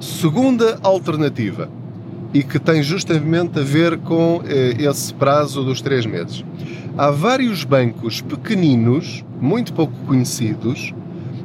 Segunda 0.00 0.78
alternativa, 0.82 1.70
e 2.34 2.42
que 2.42 2.58
tem 2.58 2.82
justamente 2.82 3.60
a 3.60 3.62
ver 3.62 3.96
com 3.98 4.42
eh, 4.46 4.74
esse 4.80 5.14
prazo 5.14 5.62
dos 5.62 5.80
três 5.80 6.04
meses. 6.04 6.44
Há 6.98 7.10
vários 7.10 7.62
bancos 7.62 8.20
pequeninos, 8.20 9.24
muito 9.40 9.72
pouco 9.72 9.94
conhecidos, 10.06 10.92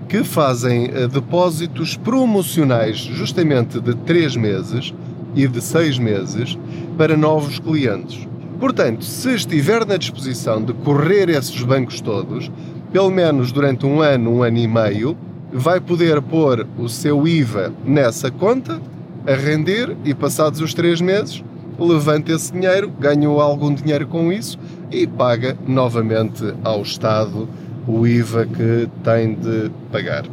que 0.09 0.23
fazem 0.23 0.89
eh, 0.93 1.07
depósitos 1.07 1.95
promocionais 1.95 2.97
justamente 2.97 3.79
de 3.79 3.95
três 3.95 4.35
meses 4.35 4.93
e 5.35 5.47
de 5.47 5.61
seis 5.61 5.97
meses 5.97 6.57
para 6.97 7.17
novos 7.17 7.59
clientes. 7.59 8.27
Portanto, 8.59 9.03
se 9.03 9.33
estiver 9.33 9.85
na 9.85 9.97
disposição 9.97 10.63
de 10.63 10.73
correr 10.73 11.29
esses 11.29 11.61
bancos 11.63 11.99
todos, 11.99 12.51
pelo 12.91 13.09
menos 13.09 13.51
durante 13.51 13.85
um 13.85 14.01
ano, 14.01 14.31
um 14.31 14.43
ano 14.43 14.57
e 14.57 14.67
meio, 14.67 15.17
vai 15.51 15.79
poder 15.79 16.21
pôr 16.21 16.67
o 16.77 16.87
seu 16.87 17.27
IVA 17.27 17.73
nessa 17.83 18.29
conta 18.29 18.79
a 19.25 19.33
render 19.33 19.95
e 20.05 20.13
passados 20.13 20.61
os 20.61 20.73
três 20.73 21.01
meses 21.01 21.43
levanta 21.85 22.31
esse 22.31 22.51
dinheiro, 22.51 22.91
ganhou 22.99 23.41
algum 23.41 23.73
dinheiro 23.73 24.07
com 24.07 24.31
isso 24.31 24.57
e 24.91 25.07
paga 25.07 25.57
novamente 25.67 26.53
ao 26.63 26.81
Estado 26.81 27.47
o 27.87 28.05
IVA 28.05 28.45
que 28.45 28.89
tem 29.03 29.33
de 29.35 29.71
pagar. 29.91 30.25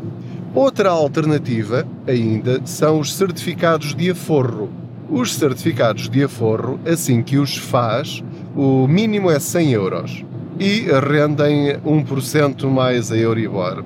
Outra 0.55 0.91
alternativa 0.91 1.87
ainda 2.07 2.61
são 2.65 3.01
os 3.01 3.15
certificados 3.15 3.95
de 3.95 4.11
aforro. 4.11 4.69
Os 5.11 5.35
certificados 5.35 6.07
de 6.11 6.23
aforro, 6.23 6.79
assim 6.87 7.23
que 7.23 7.39
os 7.39 7.57
faz, 7.57 8.23
o 8.55 8.87
mínimo 8.87 9.31
é 9.31 9.39
100 9.39 9.73
euros 9.73 10.25
e 10.61 10.87
rendem 11.09 11.79
1% 11.79 12.69
mais 12.69 13.11
a 13.11 13.17
Euribor. 13.17 13.85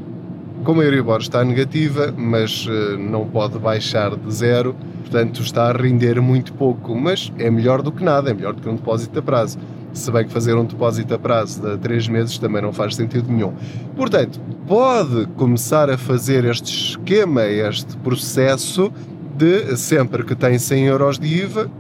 Como 0.65 0.81
a 0.81 0.85
Euribor 0.85 1.21
está 1.21 1.45
negativa, 1.45 2.13
mas 2.17 2.67
eh, 2.69 2.97
não 2.97 3.25
pode 3.25 3.57
baixar 3.57 4.17
de 4.17 4.33
zero, 4.35 4.75
portanto 5.01 5.43
está 5.43 5.69
a 5.69 5.73
render 5.73 6.21
muito 6.21 6.53
pouco, 6.55 6.93
mas 6.93 7.33
é 7.39 7.49
melhor 7.49 7.83
do 7.83 7.93
que 7.93 8.03
nada, 8.03 8.31
é 8.31 8.35
melhor 8.35 8.55
do 8.55 8.61
que 8.61 8.69
um 8.69 8.75
depósito 8.75 9.17
a 9.21 9.23
prazo. 9.23 9.59
Se 9.93 10.11
bem 10.11 10.25
que 10.25 10.33
fazer 10.33 10.57
um 10.57 10.65
depósito 10.65 11.15
a 11.15 11.19
prazo 11.19 11.63
de 11.63 11.79
3 11.79 12.09
meses 12.09 12.37
também 12.39 12.63
não 12.63 12.73
faz 12.73 12.97
sentido 12.97 13.31
nenhum. 13.31 13.53
Portanto, 13.95 14.41
pode 14.67 15.27
começar 15.37 15.89
a 15.89 15.97
fazer 15.97 16.45
este 16.47 16.73
esquema, 16.75 17.45
este 17.45 17.97
processo 17.99 18.91
de, 19.37 19.77
sempre 19.77 20.25
que 20.25 20.35
tem 20.35 20.59
100 20.59 20.87
euros 20.87 21.19
de 21.19 21.27
IVA, 21.27 21.71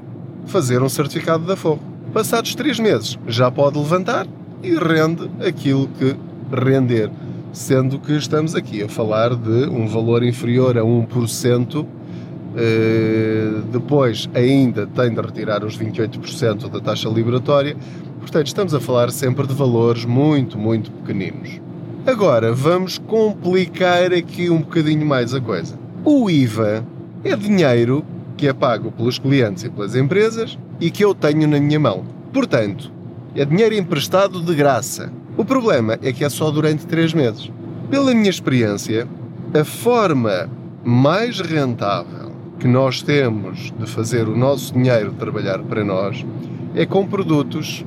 fazer 0.46 0.82
um 0.82 0.88
certificado 0.88 1.44
de 1.44 1.52
aforro. 1.52 1.80
Passados 2.12 2.54
3 2.54 2.78
meses, 2.80 3.18
já 3.26 3.50
pode 3.50 3.78
levantar 3.78 4.26
e 4.62 4.74
rende 4.74 5.30
aquilo 5.46 5.88
que 5.88 6.16
render. 6.54 7.10
Sendo 7.52 7.98
que 7.98 8.12
estamos 8.12 8.54
aqui 8.54 8.82
a 8.82 8.88
falar 8.88 9.34
de 9.34 9.68
um 9.68 9.86
valor 9.86 10.22
inferior 10.22 10.78
a 10.78 10.82
1%, 10.82 11.86
eh, 12.56 13.62
depois 13.70 14.28
ainda 14.34 14.86
tem 14.86 15.12
de 15.12 15.20
retirar 15.20 15.64
os 15.64 15.76
28% 15.76 16.68
da 16.70 16.80
taxa 16.80 17.08
liberatória, 17.08 17.76
portanto 18.20 18.46
estamos 18.46 18.74
a 18.74 18.80
falar 18.80 19.10
sempre 19.10 19.46
de 19.46 19.54
valores 19.54 20.04
muito, 20.04 20.58
muito 20.58 20.90
pequeninos. 20.90 21.60
Agora 22.06 22.52
vamos 22.52 22.98
complicar 22.98 24.12
aqui 24.12 24.50
um 24.50 24.58
bocadinho 24.58 25.06
mais 25.06 25.32
a 25.34 25.40
coisa. 25.40 25.78
O 26.04 26.28
IVA 26.28 26.84
é 27.24 27.36
dinheiro 27.36 28.04
que 28.36 28.48
é 28.48 28.52
pago 28.52 28.90
pelos 28.90 29.18
clientes 29.18 29.64
e 29.64 29.70
pelas 29.70 29.94
empresas 29.94 30.58
e 30.80 30.90
que 30.90 31.04
eu 31.04 31.14
tenho 31.14 31.46
na 31.46 31.60
minha 31.60 31.78
mão. 31.78 32.04
Portanto, 32.32 32.90
é 33.34 33.44
dinheiro 33.44 33.74
emprestado 33.74 34.40
de 34.42 34.54
graça. 34.54 35.12
O 35.36 35.44
problema 35.44 35.98
é 36.02 36.12
que 36.12 36.24
é 36.24 36.28
só 36.28 36.50
durante 36.50 36.86
3 36.86 37.14
meses. 37.14 37.50
Pela 37.88 38.14
minha 38.14 38.30
experiência, 38.30 39.06
a 39.54 39.64
forma 39.64 40.50
mais 40.84 41.40
rentável 41.40 42.32
que 42.58 42.66
nós 42.66 43.02
temos 43.02 43.72
de 43.78 43.86
fazer 43.86 44.28
o 44.28 44.36
nosso 44.36 44.72
dinheiro 44.72 45.12
trabalhar 45.12 45.60
para 45.60 45.84
nós 45.84 46.24
é 46.74 46.84
com 46.86 47.06
produtos 47.06 47.84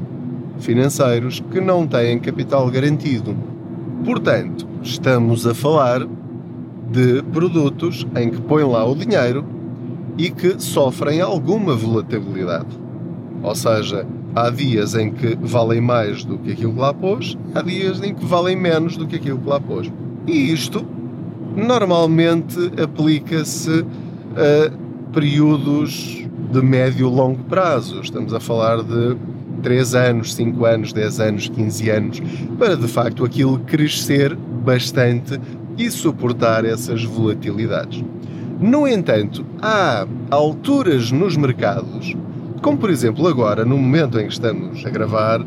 financeiros 0.60 1.44
que 1.52 1.60
não 1.60 1.86
têm 1.86 2.20
capital 2.20 2.70
garantido. 2.70 3.36
Portanto, 4.04 4.68
estamos 4.82 5.46
a 5.46 5.54
falar 5.54 6.06
de 6.92 7.22
produtos 7.34 8.06
em 8.16 8.30
que 8.30 8.42
põem 8.42 8.66
lá 8.66 8.86
o 8.86 8.96
dinheiro 8.96 9.46
e 10.18 10.30
que 10.30 10.60
sofrem 10.62 11.22
alguma 11.22 11.76
volatilidade. 11.76 12.80
Ou 13.44 13.56
seja, 13.56 14.06
há 14.34 14.50
dias 14.50 14.96
em 14.96 15.12
que 15.12 15.36
valem 15.42 15.82
mais 15.82 16.24
do 16.24 16.38
que 16.38 16.52
aquilo 16.52 16.74
que 16.74 16.80
lá 16.80 16.94
pôs, 16.94 17.38
há 17.54 17.62
dias 17.62 18.02
em 18.02 18.14
que 18.14 18.26
valem 18.26 18.56
menos 18.56 18.98
do 18.98 19.08
que 19.08 19.16
aquilo 19.16 19.40
que 19.40 19.50
lá 19.50 19.60
pôs. 19.60 19.92
E 20.28 20.52
isto 20.52 20.86
normalmente 21.56 22.72
aplica-se 22.82 23.86
a 24.36 24.72
períodos 25.14 26.26
de 26.52 26.62
médio 26.62 27.08
longo 27.10 27.44
prazo. 27.46 28.02
Estamos 28.02 28.34
a 28.34 28.40
falar 28.40 28.84
de 28.84 29.16
3 29.62 29.96
anos, 29.96 30.34
5 30.34 30.66
anos, 30.66 30.94
10 30.94 31.20
anos, 31.20 31.50
15 31.50 31.90
anos, 31.90 32.22
para 32.60 32.76
de 32.76 32.88
facto 32.88 33.24
aquilo 33.24 33.60
crescer 33.60 34.36
bastante 34.66 35.40
e 35.78 35.90
suportar 35.90 36.66
essas 36.66 37.04
volatilidades. 37.04 38.04
No 38.60 38.88
entanto, 38.88 39.46
há 39.62 40.08
alturas 40.30 41.12
nos 41.12 41.36
mercados, 41.36 42.16
como 42.62 42.78
por 42.78 42.90
exemplo 42.90 43.28
agora, 43.28 43.66
no 43.66 43.78
momento 43.78 44.20
em 44.20 44.28
que 44.28 44.34
estamos 44.34 44.86
a 44.86 44.90
gravar 44.90 45.46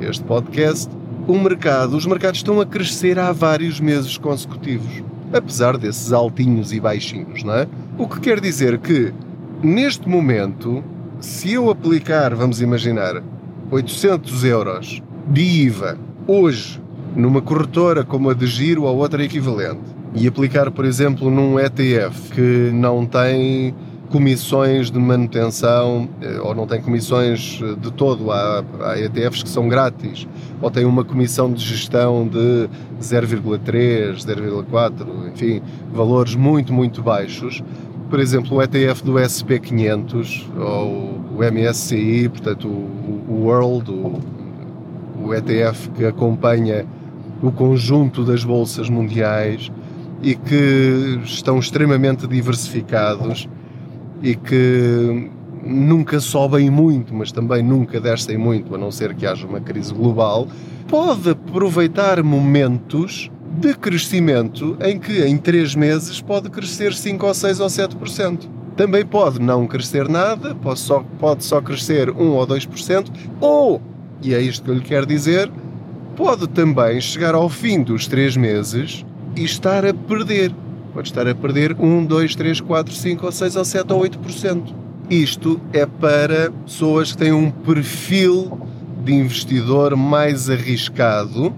este 0.00 0.24
podcast, 0.24 0.90
o 1.26 1.38
mercado, 1.38 1.96
os 1.96 2.06
mercados 2.06 2.38
estão 2.38 2.60
a 2.60 2.66
crescer 2.66 3.18
há 3.18 3.32
vários 3.32 3.80
meses 3.80 4.16
consecutivos, 4.16 5.02
apesar 5.32 5.76
desses 5.76 6.12
altinhos 6.12 6.72
e 6.72 6.80
baixinhos, 6.80 7.42
não 7.42 7.54
é? 7.54 7.68
O 7.98 8.08
que 8.08 8.20
quer 8.20 8.40
dizer 8.40 8.78
que, 8.78 9.12
neste 9.62 10.08
momento, 10.08 10.82
se 11.20 11.52
eu 11.52 11.68
aplicar, 11.68 12.34
vamos 12.34 12.62
imaginar, 12.62 13.22
800 13.70 14.44
euros 14.44 15.02
de 15.30 15.42
IVA 15.42 15.98
hoje 16.26 16.80
numa 17.14 17.40
corretora 17.40 18.04
como 18.04 18.30
a 18.30 18.34
de 18.34 18.46
Giro 18.46 18.84
ou 18.84 18.96
outra 18.96 19.24
equivalente 19.24 19.80
e 20.14 20.26
aplicar, 20.26 20.70
por 20.70 20.84
exemplo, 20.84 21.30
num 21.30 21.58
ETF 21.58 22.32
que 22.32 22.70
não 22.72 23.04
tem 23.06 23.74
comissões 24.10 24.90
de 24.90 24.98
manutenção 24.98 26.08
eh, 26.20 26.40
ou 26.42 26.54
não 26.54 26.66
tem 26.66 26.80
comissões 26.80 27.60
eh, 27.62 27.74
de 27.78 27.92
todo, 27.92 28.30
há, 28.30 28.64
há 28.80 28.98
ETFs 28.98 29.42
que 29.42 29.48
são 29.48 29.68
grátis 29.68 30.26
ou 30.62 30.70
tem 30.70 30.84
uma 30.84 31.04
comissão 31.04 31.52
de 31.52 31.62
gestão 31.62 32.26
de 32.26 32.68
0,3, 33.00 34.16
0,4, 34.16 35.32
enfim, 35.32 35.62
valores 35.92 36.34
muito, 36.34 36.72
muito 36.72 37.02
baixos. 37.02 37.62
Por 38.08 38.18
exemplo, 38.18 38.56
o 38.56 38.62
ETF 38.62 39.04
do 39.04 39.12
SP500 39.14 40.46
ou 40.58 41.20
o 41.36 41.52
MSCI, 41.52 42.30
portanto 42.30 42.66
o, 42.66 43.44
World, 43.44 43.90
o, 43.90 44.18
o 45.22 45.34
ETF 45.34 45.90
que 45.90 46.06
acompanha 46.06 46.86
o 47.42 47.50
conjunto 47.50 48.24
das 48.24 48.44
bolsas 48.44 48.88
mundiais 48.88 49.70
e 50.22 50.34
que 50.34 51.20
estão 51.24 51.58
extremamente 51.58 52.26
diversificados 52.26 53.48
e 54.22 54.34
que 54.34 55.30
nunca 55.64 56.18
sobem 56.20 56.70
muito, 56.70 57.14
mas 57.14 57.30
também 57.30 57.62
nunca 57.62 58.00
descem 58.00 58.36
muito, 58.36 58.74
a 58.74 58.78
não 58.78 58.90
ser 58.90 59.14
que 59.14 59.26
haja 59.26 59.46
uma 59.46 59.60
crise 59.60 59.92
global, 59.92 60.48
pode 60.88 61.30
aproveitar 61.30 62.22
momentos 62.22 63.30
de 63.60 63.74
crescimento 63.74 64.76
em 64.80 64.98
que 64.98 65.24
em 65.24 65.36
3 65.36 65.74
meses 65.74 66.20
pode 66.20 66.48
crescer 66.50 66.94
5 66.94 67.26
ou 67.26 67.34
6 67.34 67.60
ou 67.60 67.66
7%. 67.66 68.48
Também 68.76 69.04
pode 69.04 69.40
não 69.40 69.66
crescer 69.66 70.08
nada, 70.08 70.54
pode 70.54 70.78
só, 70.78 71.04
pode 71.18 71.44
só 71.44 71.60
crescer 71.60 72.10
1 72.10 72.30
ou 72.30 72.46
2%, 72.46 73.10
ou, 73.40 73.82
e 74.22 74.34
é 74.34 74.40
isto 74.40 74.62
que 74.62 74.70
eu 74.70 74.74
lhe 74.74 74.80
quero 74.80 75.04
dizer, 75.04 75.50
pode 76.18 76.48
também 76.48 77.00
chegar 77.00 77.32
ao 77.32 77.48
fim 77.48 77.80
dos 77.80 78.08
3 78.08 78.36
meses 78.36 79.06
e 79.36 79.44
estar 79.44 79.86
a 79.86 79.94
perder. 79.94 80.52
Pode 80.92 81.06
estar 81.06 81.28
a 81.28 81.32
perder 81.32 81.76
1, 81.78 82.06
2, 82.06 82.34
3, 82.34 82.60
4, 82.60 82.92
5, 82.92 83.24
ou 83.24 83.30
6, 83.30 83.54
ou 83.54 83.64
7 83.64 83.92
ou 83.92 84.02
8%. 84.02 84.74
Isto 85.08 85.60
é 85.72 85.86
para 85.86 86.50
pessoas 86.66 87.12
que 87.12 87.18
têm 87.18 87.30
um 87.30 87.52
perfil 87.52 88.60
de 89.04 89.14
investidor 89.14 89.94
mais 89.94 90.50
arriscado 90.50 91.54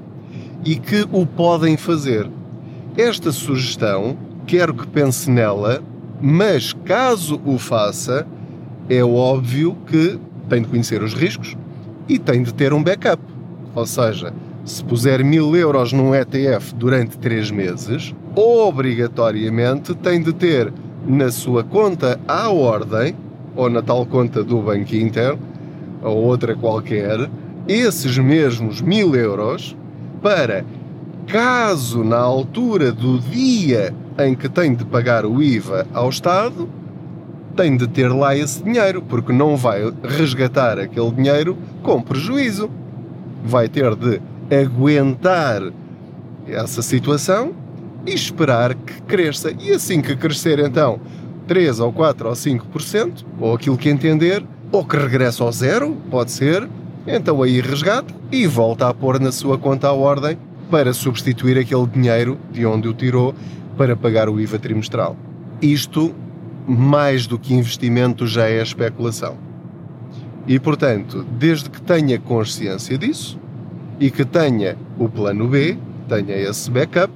e 0.63 0.77
que 0.77 1.09
o 1.11 1.25
podem 1.25 1.79
fazer. 1.79 2.29
Esta 2.99 3.33
sugestão, 3.33 4.15
quero 4.47 4.75
que 4.75 4.87
pense 4.87 5.31
nela, 5.31 5.83
mas 6.21 6.75
caso 6.85 7.41
o 7.47 7.57
faça, 7.57 8.27
é 8.91 9.03
óbvio 9.03 9.75
que 9.87 10.19
tem 10.51 10.61
de 10.61 10.69
conhecer 10.69 11.03
os 11.03 11.15
riscos 11.15 11.57
e 12.07 12.19
tem 12.19 12.43
de 12.43 12.53
ter 12.53 12.75
um 12.75 12.83
backup. 12.83 13.23
Ou 13.75 13.87
seja, 13.87 14.35
se 14.71 14.85
puser 14.85 15.25
mil 15.25 15.57
euros 15.57 15.93
num 15.93 16.15
ETF 16.15 16.75
durante 16.75 17.19
três 17.19 17.51
meses, 17.51 18.15
obrigatoriamente 18.37 19.95
tem 19.97 20.23
de 20.23 20.33
ter 20.33 20.73
na 21.07 21.31
sua 21.31 21.65
conta 21.65 22.21
à 22.29 22.49
ordem, 22.51 23.17
ou 23.57 23.69
na 23.69 23.83
tal 23.83 24.07
conta 24.07 24.45
do 24.45 24.63
Banco 24.63 24.95
Inter, 24.95 25.37
ou 26.03 26.17
outra 26.17 26.55
qualquer, 26.55 27.29
esses 27.67 28.17
mesmos 28.17 28.81
mil 28.81 29.15
euros 29.17 29.77
para, 30.23 30.65
caso 31.27 32.05
na 32.05 32.19
altura 32.19 32.93
do 32.93 33.19
dia 33.19 33.93
em 34.19 34.35
que 34.35 34.49
tem 34.49 34.75
de 34.75 34.85
pagar 34.85 35.27
o 35.27 35.43
IVA 35.43 35.87
ao 35.93 36.09
Estado, 36.09 36.69
tem 37.57 37.77
de 37.77 37.89
ter 37.89 38.09
lá 38.09 38.37
esse 38.37 38.63
dinheiro, 38.63 39.03
porque 39.03 39.33
não 39.33 39.57
vai 39.57 39.93
resgatar 40.05 40.79
aquele 40.79 41.11
dinheiro 41.11 41.59
com 41.83 42.01
prejuízo. 42.01 42.71
Vai 43.43 43.69
ter 43.69 43.95
de 43.97 44.21
aguentar 44.51 45.63
essa 46.47 46.83
situação 46.83 47.53
e 48.07 48.13
esperar 48.13 48.75
que 48.75 49.01
cresça. 49.03 49.53
E 49.59 49.71
assim 49.71 50.01
que 50.01 50.17
crescer, 50.17 50.59
então, 50.59 51.01
3 51.47 51.81
ou 51.81 51.93
4 51.93 52.29
ou 52.29 52.35
5%, 52.35 53.25
ou 53.39 53.55
aquilo 53.55 53.77
que 53.77 53.89
entender, 53.89 54.45
ou 54.73 54.85
que 54.85 54.97
regresse 54.97 55.43
ao 55.43 55.53
zero, 55.53 55.97
pode 56.11 56.31
ser, 56.31 56.69
então 57.07 57.43
aí 57.43 57.61
resgata 57.61 58.15
e 58.31 58.47
volta 58.47 58.89
a 58.89 58.95
pôr 58.95 59.19
na 59.19 59.33
sua 59.33 59.59
conta 59.59 59.89
à 59.89 59.93
ordem 59.93 60.39
para 60.71 60.93
substituir 60.93 61.59
aquele 61.59 61.87
dinheiro 61.87 62.39
de 62.53 62.65
onde 62.65 62.89
o 62.89 62.95
tirou 62.95 63.35
para 63.77 63.97
pagar 63.97 64.29
o 64.29 64.41
IVA 64.41 64.59
trimestral. 64.59 65.17
Isto, 65.61 66.15
mais 66.67 67.27
do 67.27 67.39
que 67.39 67.55
investimento, 67.55 68.27
já 68.27 68.49
é 68.49 68.63
especulação. 68.63 69.37
E, 70.47 70.59
portanto, 70.59 71.27
desde 71.39 71.69
que 71.69 71.83
tenha 71.83 72.19
consciência 72.19 72.97
disso 72.97 73.40
e 74.01 74.11
que 74.11 74.25
tenha 74.25 74.77
o 74.99 75.09
plano 75.09 75.47
B, 75.47 75.77
tenha 76.09 76.35
esse 76.35 76.71
backup, 76.71 77.13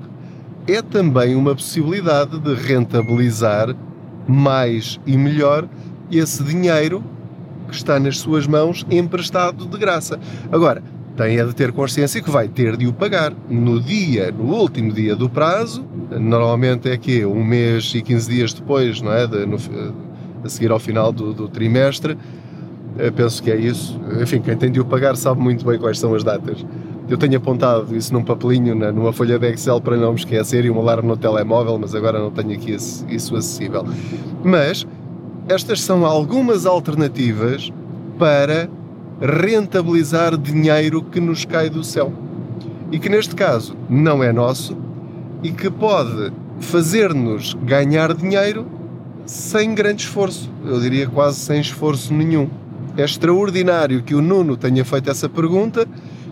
é 0.68 0.82
também 0.82 1.34
uma 1.34 1.54
possibilidade 1.54 2.38
de 2.38 2.54
rentabilizar 2.54 3.74
mais 4.28 5.00
e 5.06 5.16
melhor 5.16 5.66
esse 6.10 6.44
dinheiro 6.44 7.02
que 7.68 7.74
está 7.74 7.98
nas 7.98 8.18
suas 8.18 8.46
mãos 8.46 8.86
emprestado 8.90 9.66
de 9.66 9.78
graça. 9.78 10.20
Agora, 10.52 10.82
tem 11.16 11.38
é 11.38 11.44
de 11.44 11.54
ter 11.54 11.72
consciência 11.72 12.20
que 12.20 12.30
vai 12.30 12.48
ter 12.48 12.76
de 12.76 12.86
o 12.86 12.92
pagar 12.92 13.32
no 13.48 13.80
dia, 13.80 14.32
no 14.32 14.44
último 14.54 14.92
dia 14.92 15.14
do 15.14 15.28
prazo, 15.28 15.84
normalmente 16.10 16.88
é 16.88 16.96
que 16.96 17.24
um 17.24 17.44
mês 17.44 17.92
e 17.94 18.02
15 18.02 18.30
dias 18.30 18.52
depois, 18.52 19.00
não 19.00 19.12
é? 19.12 19.26
De, 19.26 19.46
no, 19.46 19.56
a 20.42 20.48
seguir 20.48 20.70
ao 20.70 20.78
final 20.78 21.12
do, 21.12 21.32
do 21.32 21.48
trimestre, 21.48 22.18
eu 22.98 23.12
penso 23.12 23.42
que 23.42 23.50
é 23.50 23.56
isso. 23.56 23.98
Enfim, 24.20 24.40
quem 24.40 24.56
tem 24.56 24.70
de 24.70 24.80
o 24.80 24.84
pagar 24.84 25.16
sabe 25.16 25.40
muito 25.40 25.64
bem 25.64 25.78
quais 25.78 25.98
são 25.98 26.14
as 26.14 26.22
datas. 26.22 26.64
Eu 27.08 27.18
tenho 27.18 27.36
apontado 27.36 27.94
isso 27.94 28.12
num 28.14 28.24
papelinho, 28.24 28.74
numa 28.74 29.12
folha 29.12 29.38
de 29.38 29.52
Excel 29.52 29.80
para 29.80 29.96
não 29.96 30.12
me 30.12 30.18
esquecer 30.18 30.64
e 30.64 30.70
um 30.70 30.78
alarme 30.80 31.08
no 31.08 31.16
telemóvel, 31.16 31.78
mas 31.78 31.94
agora 31.94 32.18
não 32.18 32.30
tenho 32.30 32.52
aqui 32.52 32.72
isso 32.74 33.36
acessível. 33.36 33.84
Mas 34.42 34.86
estas 35.48 35.82
são 35.82 36.06
algumas 36.06 36.64
alternativas 36.64 37.70
para 38.18 38.70
rentabilizar 39.20 40.36
dinheiro 40.38 41.02
que 41.02 41.20
nos 41.20 41.44
cai 41.44 41.68
do 41.68 41.84
céu. 41.84 42.12
E 42.90 42.98
que 42.98 43.08
neste 43.08 43.34
caso 43.34 43.76
não 43.88 44.22
é 44.22 44.32
nosso 44.32 44.76
e 45.42 45.50
que 45.50 45.70
pode 45.70 46.32
fazer-nos 46.60 47.54
ganhar 47.54 48.14
dinheiro 48.14 48.66
sem 49.26 49.74
grande 49.74 50.02
esforço. 50.02 50.50
Eu 50.64 50.80
diria 50.80 51.06
quase 51.06 51.38
sem 51.38 51.60
esforço 51.60 52.14
nenhum. 52.14 52.48
É 52.96 53.04
extraordinário 53.04 54.02
que 54.02 54.14
o 54.14 54.22
Nuno 54.22 54.56
tenha 54.56 54.84
feito 54.84 55.10
essa 55.10 55.28
pergunta. 55.28 55.86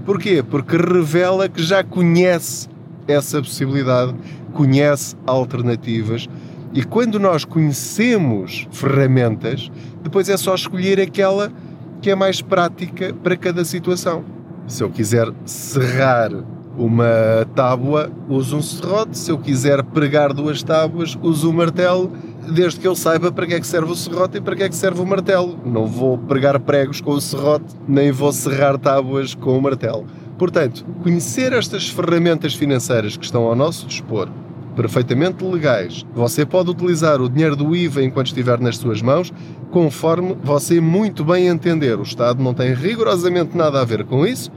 Porquê? 0.05 0.43
Porque 0.43 0.77
revela 0.77 1.49
que 1.49 1.63
já 1.63 1.83
conhece 1.83 2.69
essa 3.07 3.41
possibilidade, 3.41 4.15
conhece 4.53 5.17
alternativas. 5.27 6.29
E 6.73 6.85
quando 6.85 7.19
nós 7.19 7.45
conhecemos 7.45 8.67
ferramentas, 8.71 9.71
depois 10.03 10.29
é 10.29 10.37
só 10.37 10.55
escolher 10.55 11.01
aquela 11.01 11.53
que 12.01 12.11
é 12.11 12.15
mais 12.15 12.41
prática 12.41 13.15
para 13.23 13.37
cada 13.37 13.65
situação. 13.65 14.25
Se 14.67 14.83
eu 14.83 14.91
quiser 14.91 15.29
serrar 15.45 16.33
uma 16.77 17.47
tábua, 17.55 18.11
uso 18.29 18.57
um 18.57 18.63
serrote. 18.63 19.19
Se 19.19 19.31
eu 19.31 19.39
quiser 19.39 19.83
pregar 19.83 20.33
duas 20.33 20.63
tábuas, 20.63 21.19
uso 21.23 21.51
um 21.51 21.53
martelo, 21.53 22.13
desde 22.51 22.81
que 22.81 22.89
eu 22.89 22.95
saiba 22.95 23.31
para 23.31 23.47
que 23.47 23.55
é 23.55 23.61
que 23.61 23.67
serve 23.67 23.93
o 23.93 23.97
serrote 23.97 24.39
e 24.39 24.41
para 24.41 24.57
que 24.57 24.63
é 24.63 24.69
que 24.69 24.77
serve 24.77 25.01
o 25.01 25.07
martelo. 25.07 25.59
Não 25.65 25.87
vou 25.87 26.19
pregar 26.19 26.59
pregos 26.61 27.01
com 27.01 27.13
o 27.13 27.21
serrote, 27.21 27.75
nem 27.87 28.11
vou 28.11 28.33
serrar 28.33 28.79
tábuas 28.79 29.35
com 29.35 29.57
o 29.57 29.63
martelo. 29.63 30.07
Portanto, 30.39 30.85
conhecer 31.03 31.53
estas 31.53 31.89
ferramentas 31.89 32.55
financeiras 32.55 33.17
que 33.17 33.25
estão 33.25 33.45
ao 33.45 33.55
nosso 33.55 33.87
dispor 33.87 34.29
perfeitamente 34.75 35.45
legais. 35.45 36.05
Você 36.15 36.45
pode 36.45 36.71
utilizar 36.71 37.21
o 37.21 37.29
dinheiro 37.29 37.55
do 37.55 37.75
IVA 37.77 38.03
enquanto 38.03 38.29
estiver 38.29 38.59
nas 38.59 38.77
suas 38.77 39.03
mãos, 39.03 39.33
conforme 39.71 40.37
você 40.43 40.81
muito 40.81 41.25
bem 41.25 41.47
entender. 41.47 41.99
O 41.99 42.03
Estado 42.03 42.43
não 42.43 42.55
tem 42.55 42.75
rigorosamente 42.75 43.57
nada 43.57 43.81
a 43.81 43.85
ver 43.85 44.05
com 44.05 44.27
isso, 44.27 44.51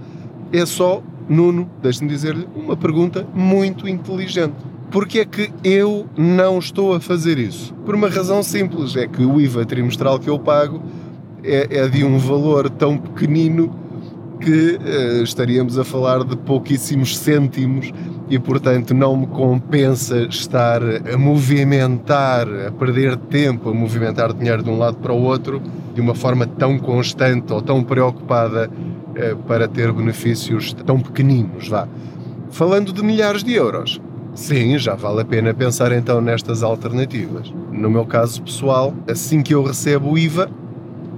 é 0.52 0.66
só, 0.66 1.02
Nuno, 1.28 1.70
deixe-me 1.82 2.10
dizer-lhe, 2.10 2.48
uma 2.56 2.78
pergunta 2.78 3.28
muito 3.34 3.88
inteligente. 3.88 4.56
Porquê 4.96 5.20
é 5.20 5.26
que 5.26 5.52
eu 5.62 6.08
não 6.16 6.58
estou 6.58 6.94
a 6.94 7.02
fazer 7.02 7.38
isso? 7.38 7.74
Por 7.86 7.96
uma 7.96 8.08
razão 8.08 8.42
simples, 8.42 8.96
é 8.96 9.06
que 9.06 9.26
o 9.26 9.42
IVA 9.42 9.66
trimestral 9.66 10.18
que 10.18 10.30
eu 10.30 10.40
pago 10.40 10.82
é, 11.44 11.80
é 11.80 11.88
de 11.90 12.06
um 12.06 12.18
valor 12.18 12.70
tão 12.70 12.98
pequenino 12.98 13.78
que 14.40 14.80
uh, 14.80 15.22
estaríamos 15.22 15.78
a 15.78 15.84
falar 15.84 16.24
de 16.24 16.38
pouquíssimos 16.38 17.18
cêntimos 17.18 17.92
e, 18.30 18.40
portanto, 18.40 18.94
não 18.94 19.18
me 19.18 19.28
compensa 19.28 20.22
estar 20.30 20.82
a 20.82 21.18
movimentar, 21.18 22.48
a 22.66 22.72
perder 22.72 23.18
tempo, 23.18 23.72
a 23.72 23.74
movimentar 23.74 24.32
dinheiro 24.32 24.64
de 24.64 24.70
um 24.70 24.78
lado 24.78 24.96
para 24.96 25.12
o 25.12 25.22
outro 25.22 25.62
de 25.94 26.00
uma 26.00 26.16
forma 26.16 26.48
tão 26.48 26.80
constante 26.80 27.52
ou 27.52 27.62
tão 27.62 27.84
preocupada 27.84 28.70
uh, 28.72 29.36
para 29.44 29.68
ter 29.68 29.92
benefícios 29.92 30.72
tão 30.72 31.02
pequeninos. 31.02 31.68
Vá. 31.68 31.86
Falando 32.50 32.94
de 32.94 33.04
milhares 33.04 33.44
de 33.44 33.54
euros, 33.54 34.00
sim, 34.36 34.78
já 34.78 34.94
vale 34.94 35.22
a 35.22 35.26
pena 35.26 35.54
pensar 35.54 35.92
então 35.92 36.22
nestas 36.22 36.62
alternativas. 36.62 37.52
No 37.72 37.90
meu 37.90 38.06
caso 38.06 38.44
pessoal, 38.44 38.94
assim 39.10 39.42
que 39.42 39.56
eu 39.56 39.64
recebo 39.64 40.12
o 40.12 40.18
IVA, 40.18 40.50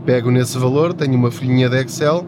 pego 0.06 0.32
nesse 0.32 0.58
valor, 0.58 0.94
tenho 0.94 1.16
uma 1.16 1.30
folhinha 1.30 1.68
de 1.68 1.82
Excel 1.82 2.26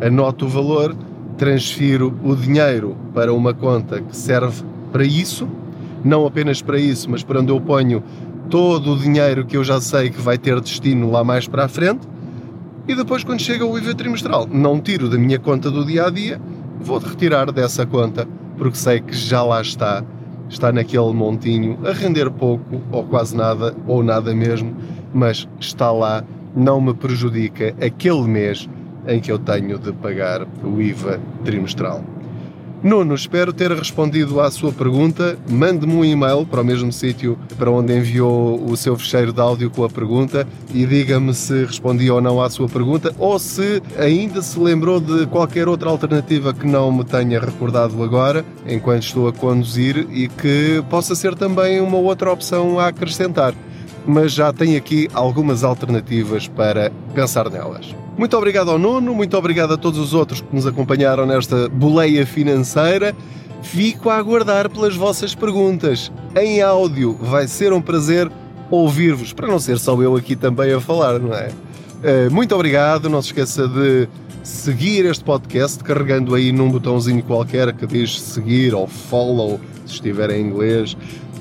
anoto 0.00 0.46
o 0.46 0.48
valor, 0.48 0.94
transfiro 1.36 2.14
o 2.22 2.34
dinheiro 2.34 2.96
para 3.14 3.32
uma 3.32 3.54
conta 3.54 4.00
que 4.00 4.16
serve 4.16 4.62
para 4.92 5.04
isso, 5.04 5.48
não 6.04 6.26
apenas 6.26 6.62
para 6.62 6.78
isso, 6.78 7.10
mas 7.10 7.22
para 7.22 7.40
onde 7.40 7.50
eu 7.50 7.60
ponho 7.60 8.02
todo 8.48 8.92
o 8.92 8.98
dinheiro 8.98 9.44
que 9.44 9.56
eu 9.56 9.64
já 9.64 9.80
sei 9.80 10.10
que 10.10 10.20
vai 10.20 10.38
ter 10.38 10.60
destino 10.60 11.10
lá 11.10 11.24
mais 11.24 11.48
para 11.48 11.64
a 11.64 11.68
frente. 11.68 12.06
E 12.86 12.94
depois, 12.94 13.24
quando 13.24 13.40
chega 13.40 13.66
o 13.66 13.76
IVA 13.76 13.94
trimestral, 13.94 14.46
não 14.50 14.80
tiro 14.80 15.08
da 15.08 15.18
minha 15.18 15.38
conta 15.38 15.70
do 15.70 15.84
dia 15.84 16.06
a 16.06 16.10
dia, 16.10 16.40
vou 16.80 16.98
retirar 16.98 17.50
dessa 17.50 17.84
conta, 17.84 18.28
porque 18.56 18.76
sei 18.76 19.00
que 19.00 19.12
já 19.12 19.42
lá 19.42 19.60
está, 19.60 20.04
está 20.48 20.72
naquele 20.72 21.12
montinho, 21.12 21.78
a 21.86 21.92
render 21.92 22.30
pouco, 22.30 22.80
ou 22.90 23.04
quase 23.04 23.36
nada, 23.36 23.74
ou 23.86 24.02
nada 24.02 24.34
mesmo, 24.34 24.74
mas 25.12 25.48
está 25.60 25.90
lá, 25.90 26.24
não 26.54 26.80
me 26.80 26.94
prejudica 26.94 27.74
aquele 27.84 28.22
mês 28.22 28.68
em 29.06 29.20
que 29.20 29.30
eu 29.30 29.38
tenho 29.38 29.78
de 29.78 29.92
pagar 29.92 30.46
o 30.64 30.80
IVA 30.80 31.20
trimestral. 31.44 32.02
Nuno, 32.86 33.16
espero 33.16 33.52
ter 33.52 33.72
respondido 33.72 34.40
à 34.40 34.48
sua 34.48 34.70
pergunta. 34.70 35.36
Mande-me 35.50 35.92
um 35.92 36.04
e-mail 36.04 36.46
para 36.46 36.60
o 36.60 36.64
mesmo 36.64 36.92
sítio 36.92 37.36
para 37.58 37.68
onde 37.68 37.92
enviou 37.92 38.64
o 38.64 38.76
seu 38.76 38.96
fecheiro 38.96 39.32
de 39.32 39.40
áudio 39.40 39.68
com 39.68 39.82
a 39.82 39.90
pergunta 39.90 40.46
e 40.72 40.86
diga-me 40.86 41.34
se 41.34 41.64
respondi 41.64 42.08
ou 42.08 42.20
não 42.20 42.40
à 42.40 42.48
sua 42.48 42.68
pergunta 42.68 43.12
ou 43.18 43.40
se 43.40 43.82
ainda 43.98 44.40
se 44.40 44.56
lembrou 44.60 45.00
de 45.00 45.26
qualquer 45.26 45.66
outra 45.66 45.90
alternativa 45.90 46.54
que 46.54 46.64
não 46.64 46.92
me 46.92 47.02
tenha 47.02 47.40
recordado 47.40 48.00
agora, 48.04 48.44
enquanto 48.64 49.02
estou 49.02 49.26
a 49.26 49.32
conduzir 49.32 50.06
e 50.12 50.28
que 50.28 50.80
possa 50.88 51.16
ser 51.16 51.34
também 51.34 51.80
uma 51.80 51.98
outra 51.98 52.30
opção 52.30 52.78
a 52.78 52.86
acrescentar. 52.86 53.52
mas 54.06 54.32
já 54.32 54.52
tem 54.52 54.76
aqui 54.76 55.08
algumas 55.12 55.64
alternativas 55.64 56.46
para 56.46 56.92
pensar 57.12 57.50
nelas. 57.50 58.05
Muito 58.16 58.34
obrigado 58.36 58.70
ao 58.70 58.78
Nuno, 58.78 59.14
muito 59.14 59.36
obrigado 59.36 59.74
a 59.74 59.76
todos 59.76 60.00
os 60.00 60.14
outros 60.14 60.40
que 60.40 60.54
nos 60.54 60.66
acompanharam 60.66 61.26
nesta 61.26 61.68
boleia 61.68 62.24
financeira. 62.24 63.14
Fico 63.62 64.08
a 64.08 64.16
aguardar 64.16 64.70
pelas 64.70 64.96
vossas 64.96 65.34
perguntas. 65.34 66.10
Em 66.34 66.62
áudio, 66.62 67.14
vai 67.20 67.46
ser 67.46 67.74
um 67.74 67.80
prazer 67.80 68.30
ouvir-vos, 68.70 69.32
para 69.32 69.46
não 69.46 69.58
ser 69.58 69.78
só 69.78 70.00
eu 70.00 70.16
aqui 70.16 70.34
também 70.34 70.72
a 70.72 70.80
falar, 70.80 71.18
não 71.18 71.34
é? 71.34 71.50
Eh, 72.02 72.28
muito 72.30 72.54
obrigado, 72.54 73.10
não 73.10 73.20
se 73.20 73.28
esqueça 73.28 73.68
de 73.68 74.08
seguir 74.42 75.04
este 75.04 75.24
podcast 75.24 75.82
carregando 75.84 76.34
aí 76.34 76.52
num 76.52 76.70
botãozinho 76.70 77.22
qualquer 77.22 77.72
que 77.72 77.86
diz 77.86 78.20
seguir 78.20 78.74
ou 78.74 78.86
follow, 78.86 79.60
se 79.84 79.94
estiver 79.94 80.30
em 80.30 80.40
inglês, 80.40 80.96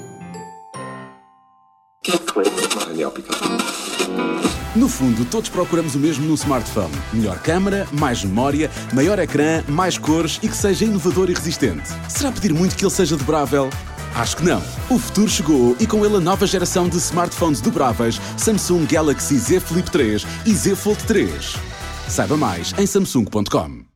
No 4.74 4.88
fundo, 4.88 5.24
todos 5.24 5.48
procuramos 5.48 5.94
o 5.94 5.98
mesmo 5.98 6.26
no 6.26 6.34
smartphone: 6.34 6.94
melhor 7.12 7.38
câmara, 7.40 7.88
mais 7.92 8.24
memória, 8.24 8.70
maior 8.92 9.18
ecrã, 9.18 9.62
mais 9.68 9.98
cores 9.98 10.38
e 10.42 10.48
que 10.48 10.56
seja 10.56 10.84
inovador 10.84 11.28
e 11.28 11.34
resistente. 11.34 11.88
Será 12.08 12.30
pedir 12.30 12.52
muito 12.52 12.76
que 12.76 12.84
ele 12.84 12.90
seja 12.90 13.16
dobrável? 13.16 13.68
Acho 14.14 14.36
que 14.36 14.44
não. 14.44 14.62
O 14.88 14.98
futuro 14.98 15.28
chegou 15.28 15.76
e 15.78 15.86
com 15.86 16.04
ele 16.04 16.16
a 16.16 16.20
nova 16.20 16.46
geração 16.46 16.88
de 16.88 16.96
smartphones 16.96 17.60
dobráveis 17.60 18.20
Samsung 18.36 18.84
Galaxy 18.86 19.38
Z 19.38 19.60
Flip 19.60 19.88
3 19.90 20.26
e 20.46 20.54
Z 20.54 20.74
Fold 20.74 21.02
3. 21.04 21.54
Saiba 22.08 22.36
mais 22.36 22.74
em 22.76 22.86
samsung.com. 22.86 23.89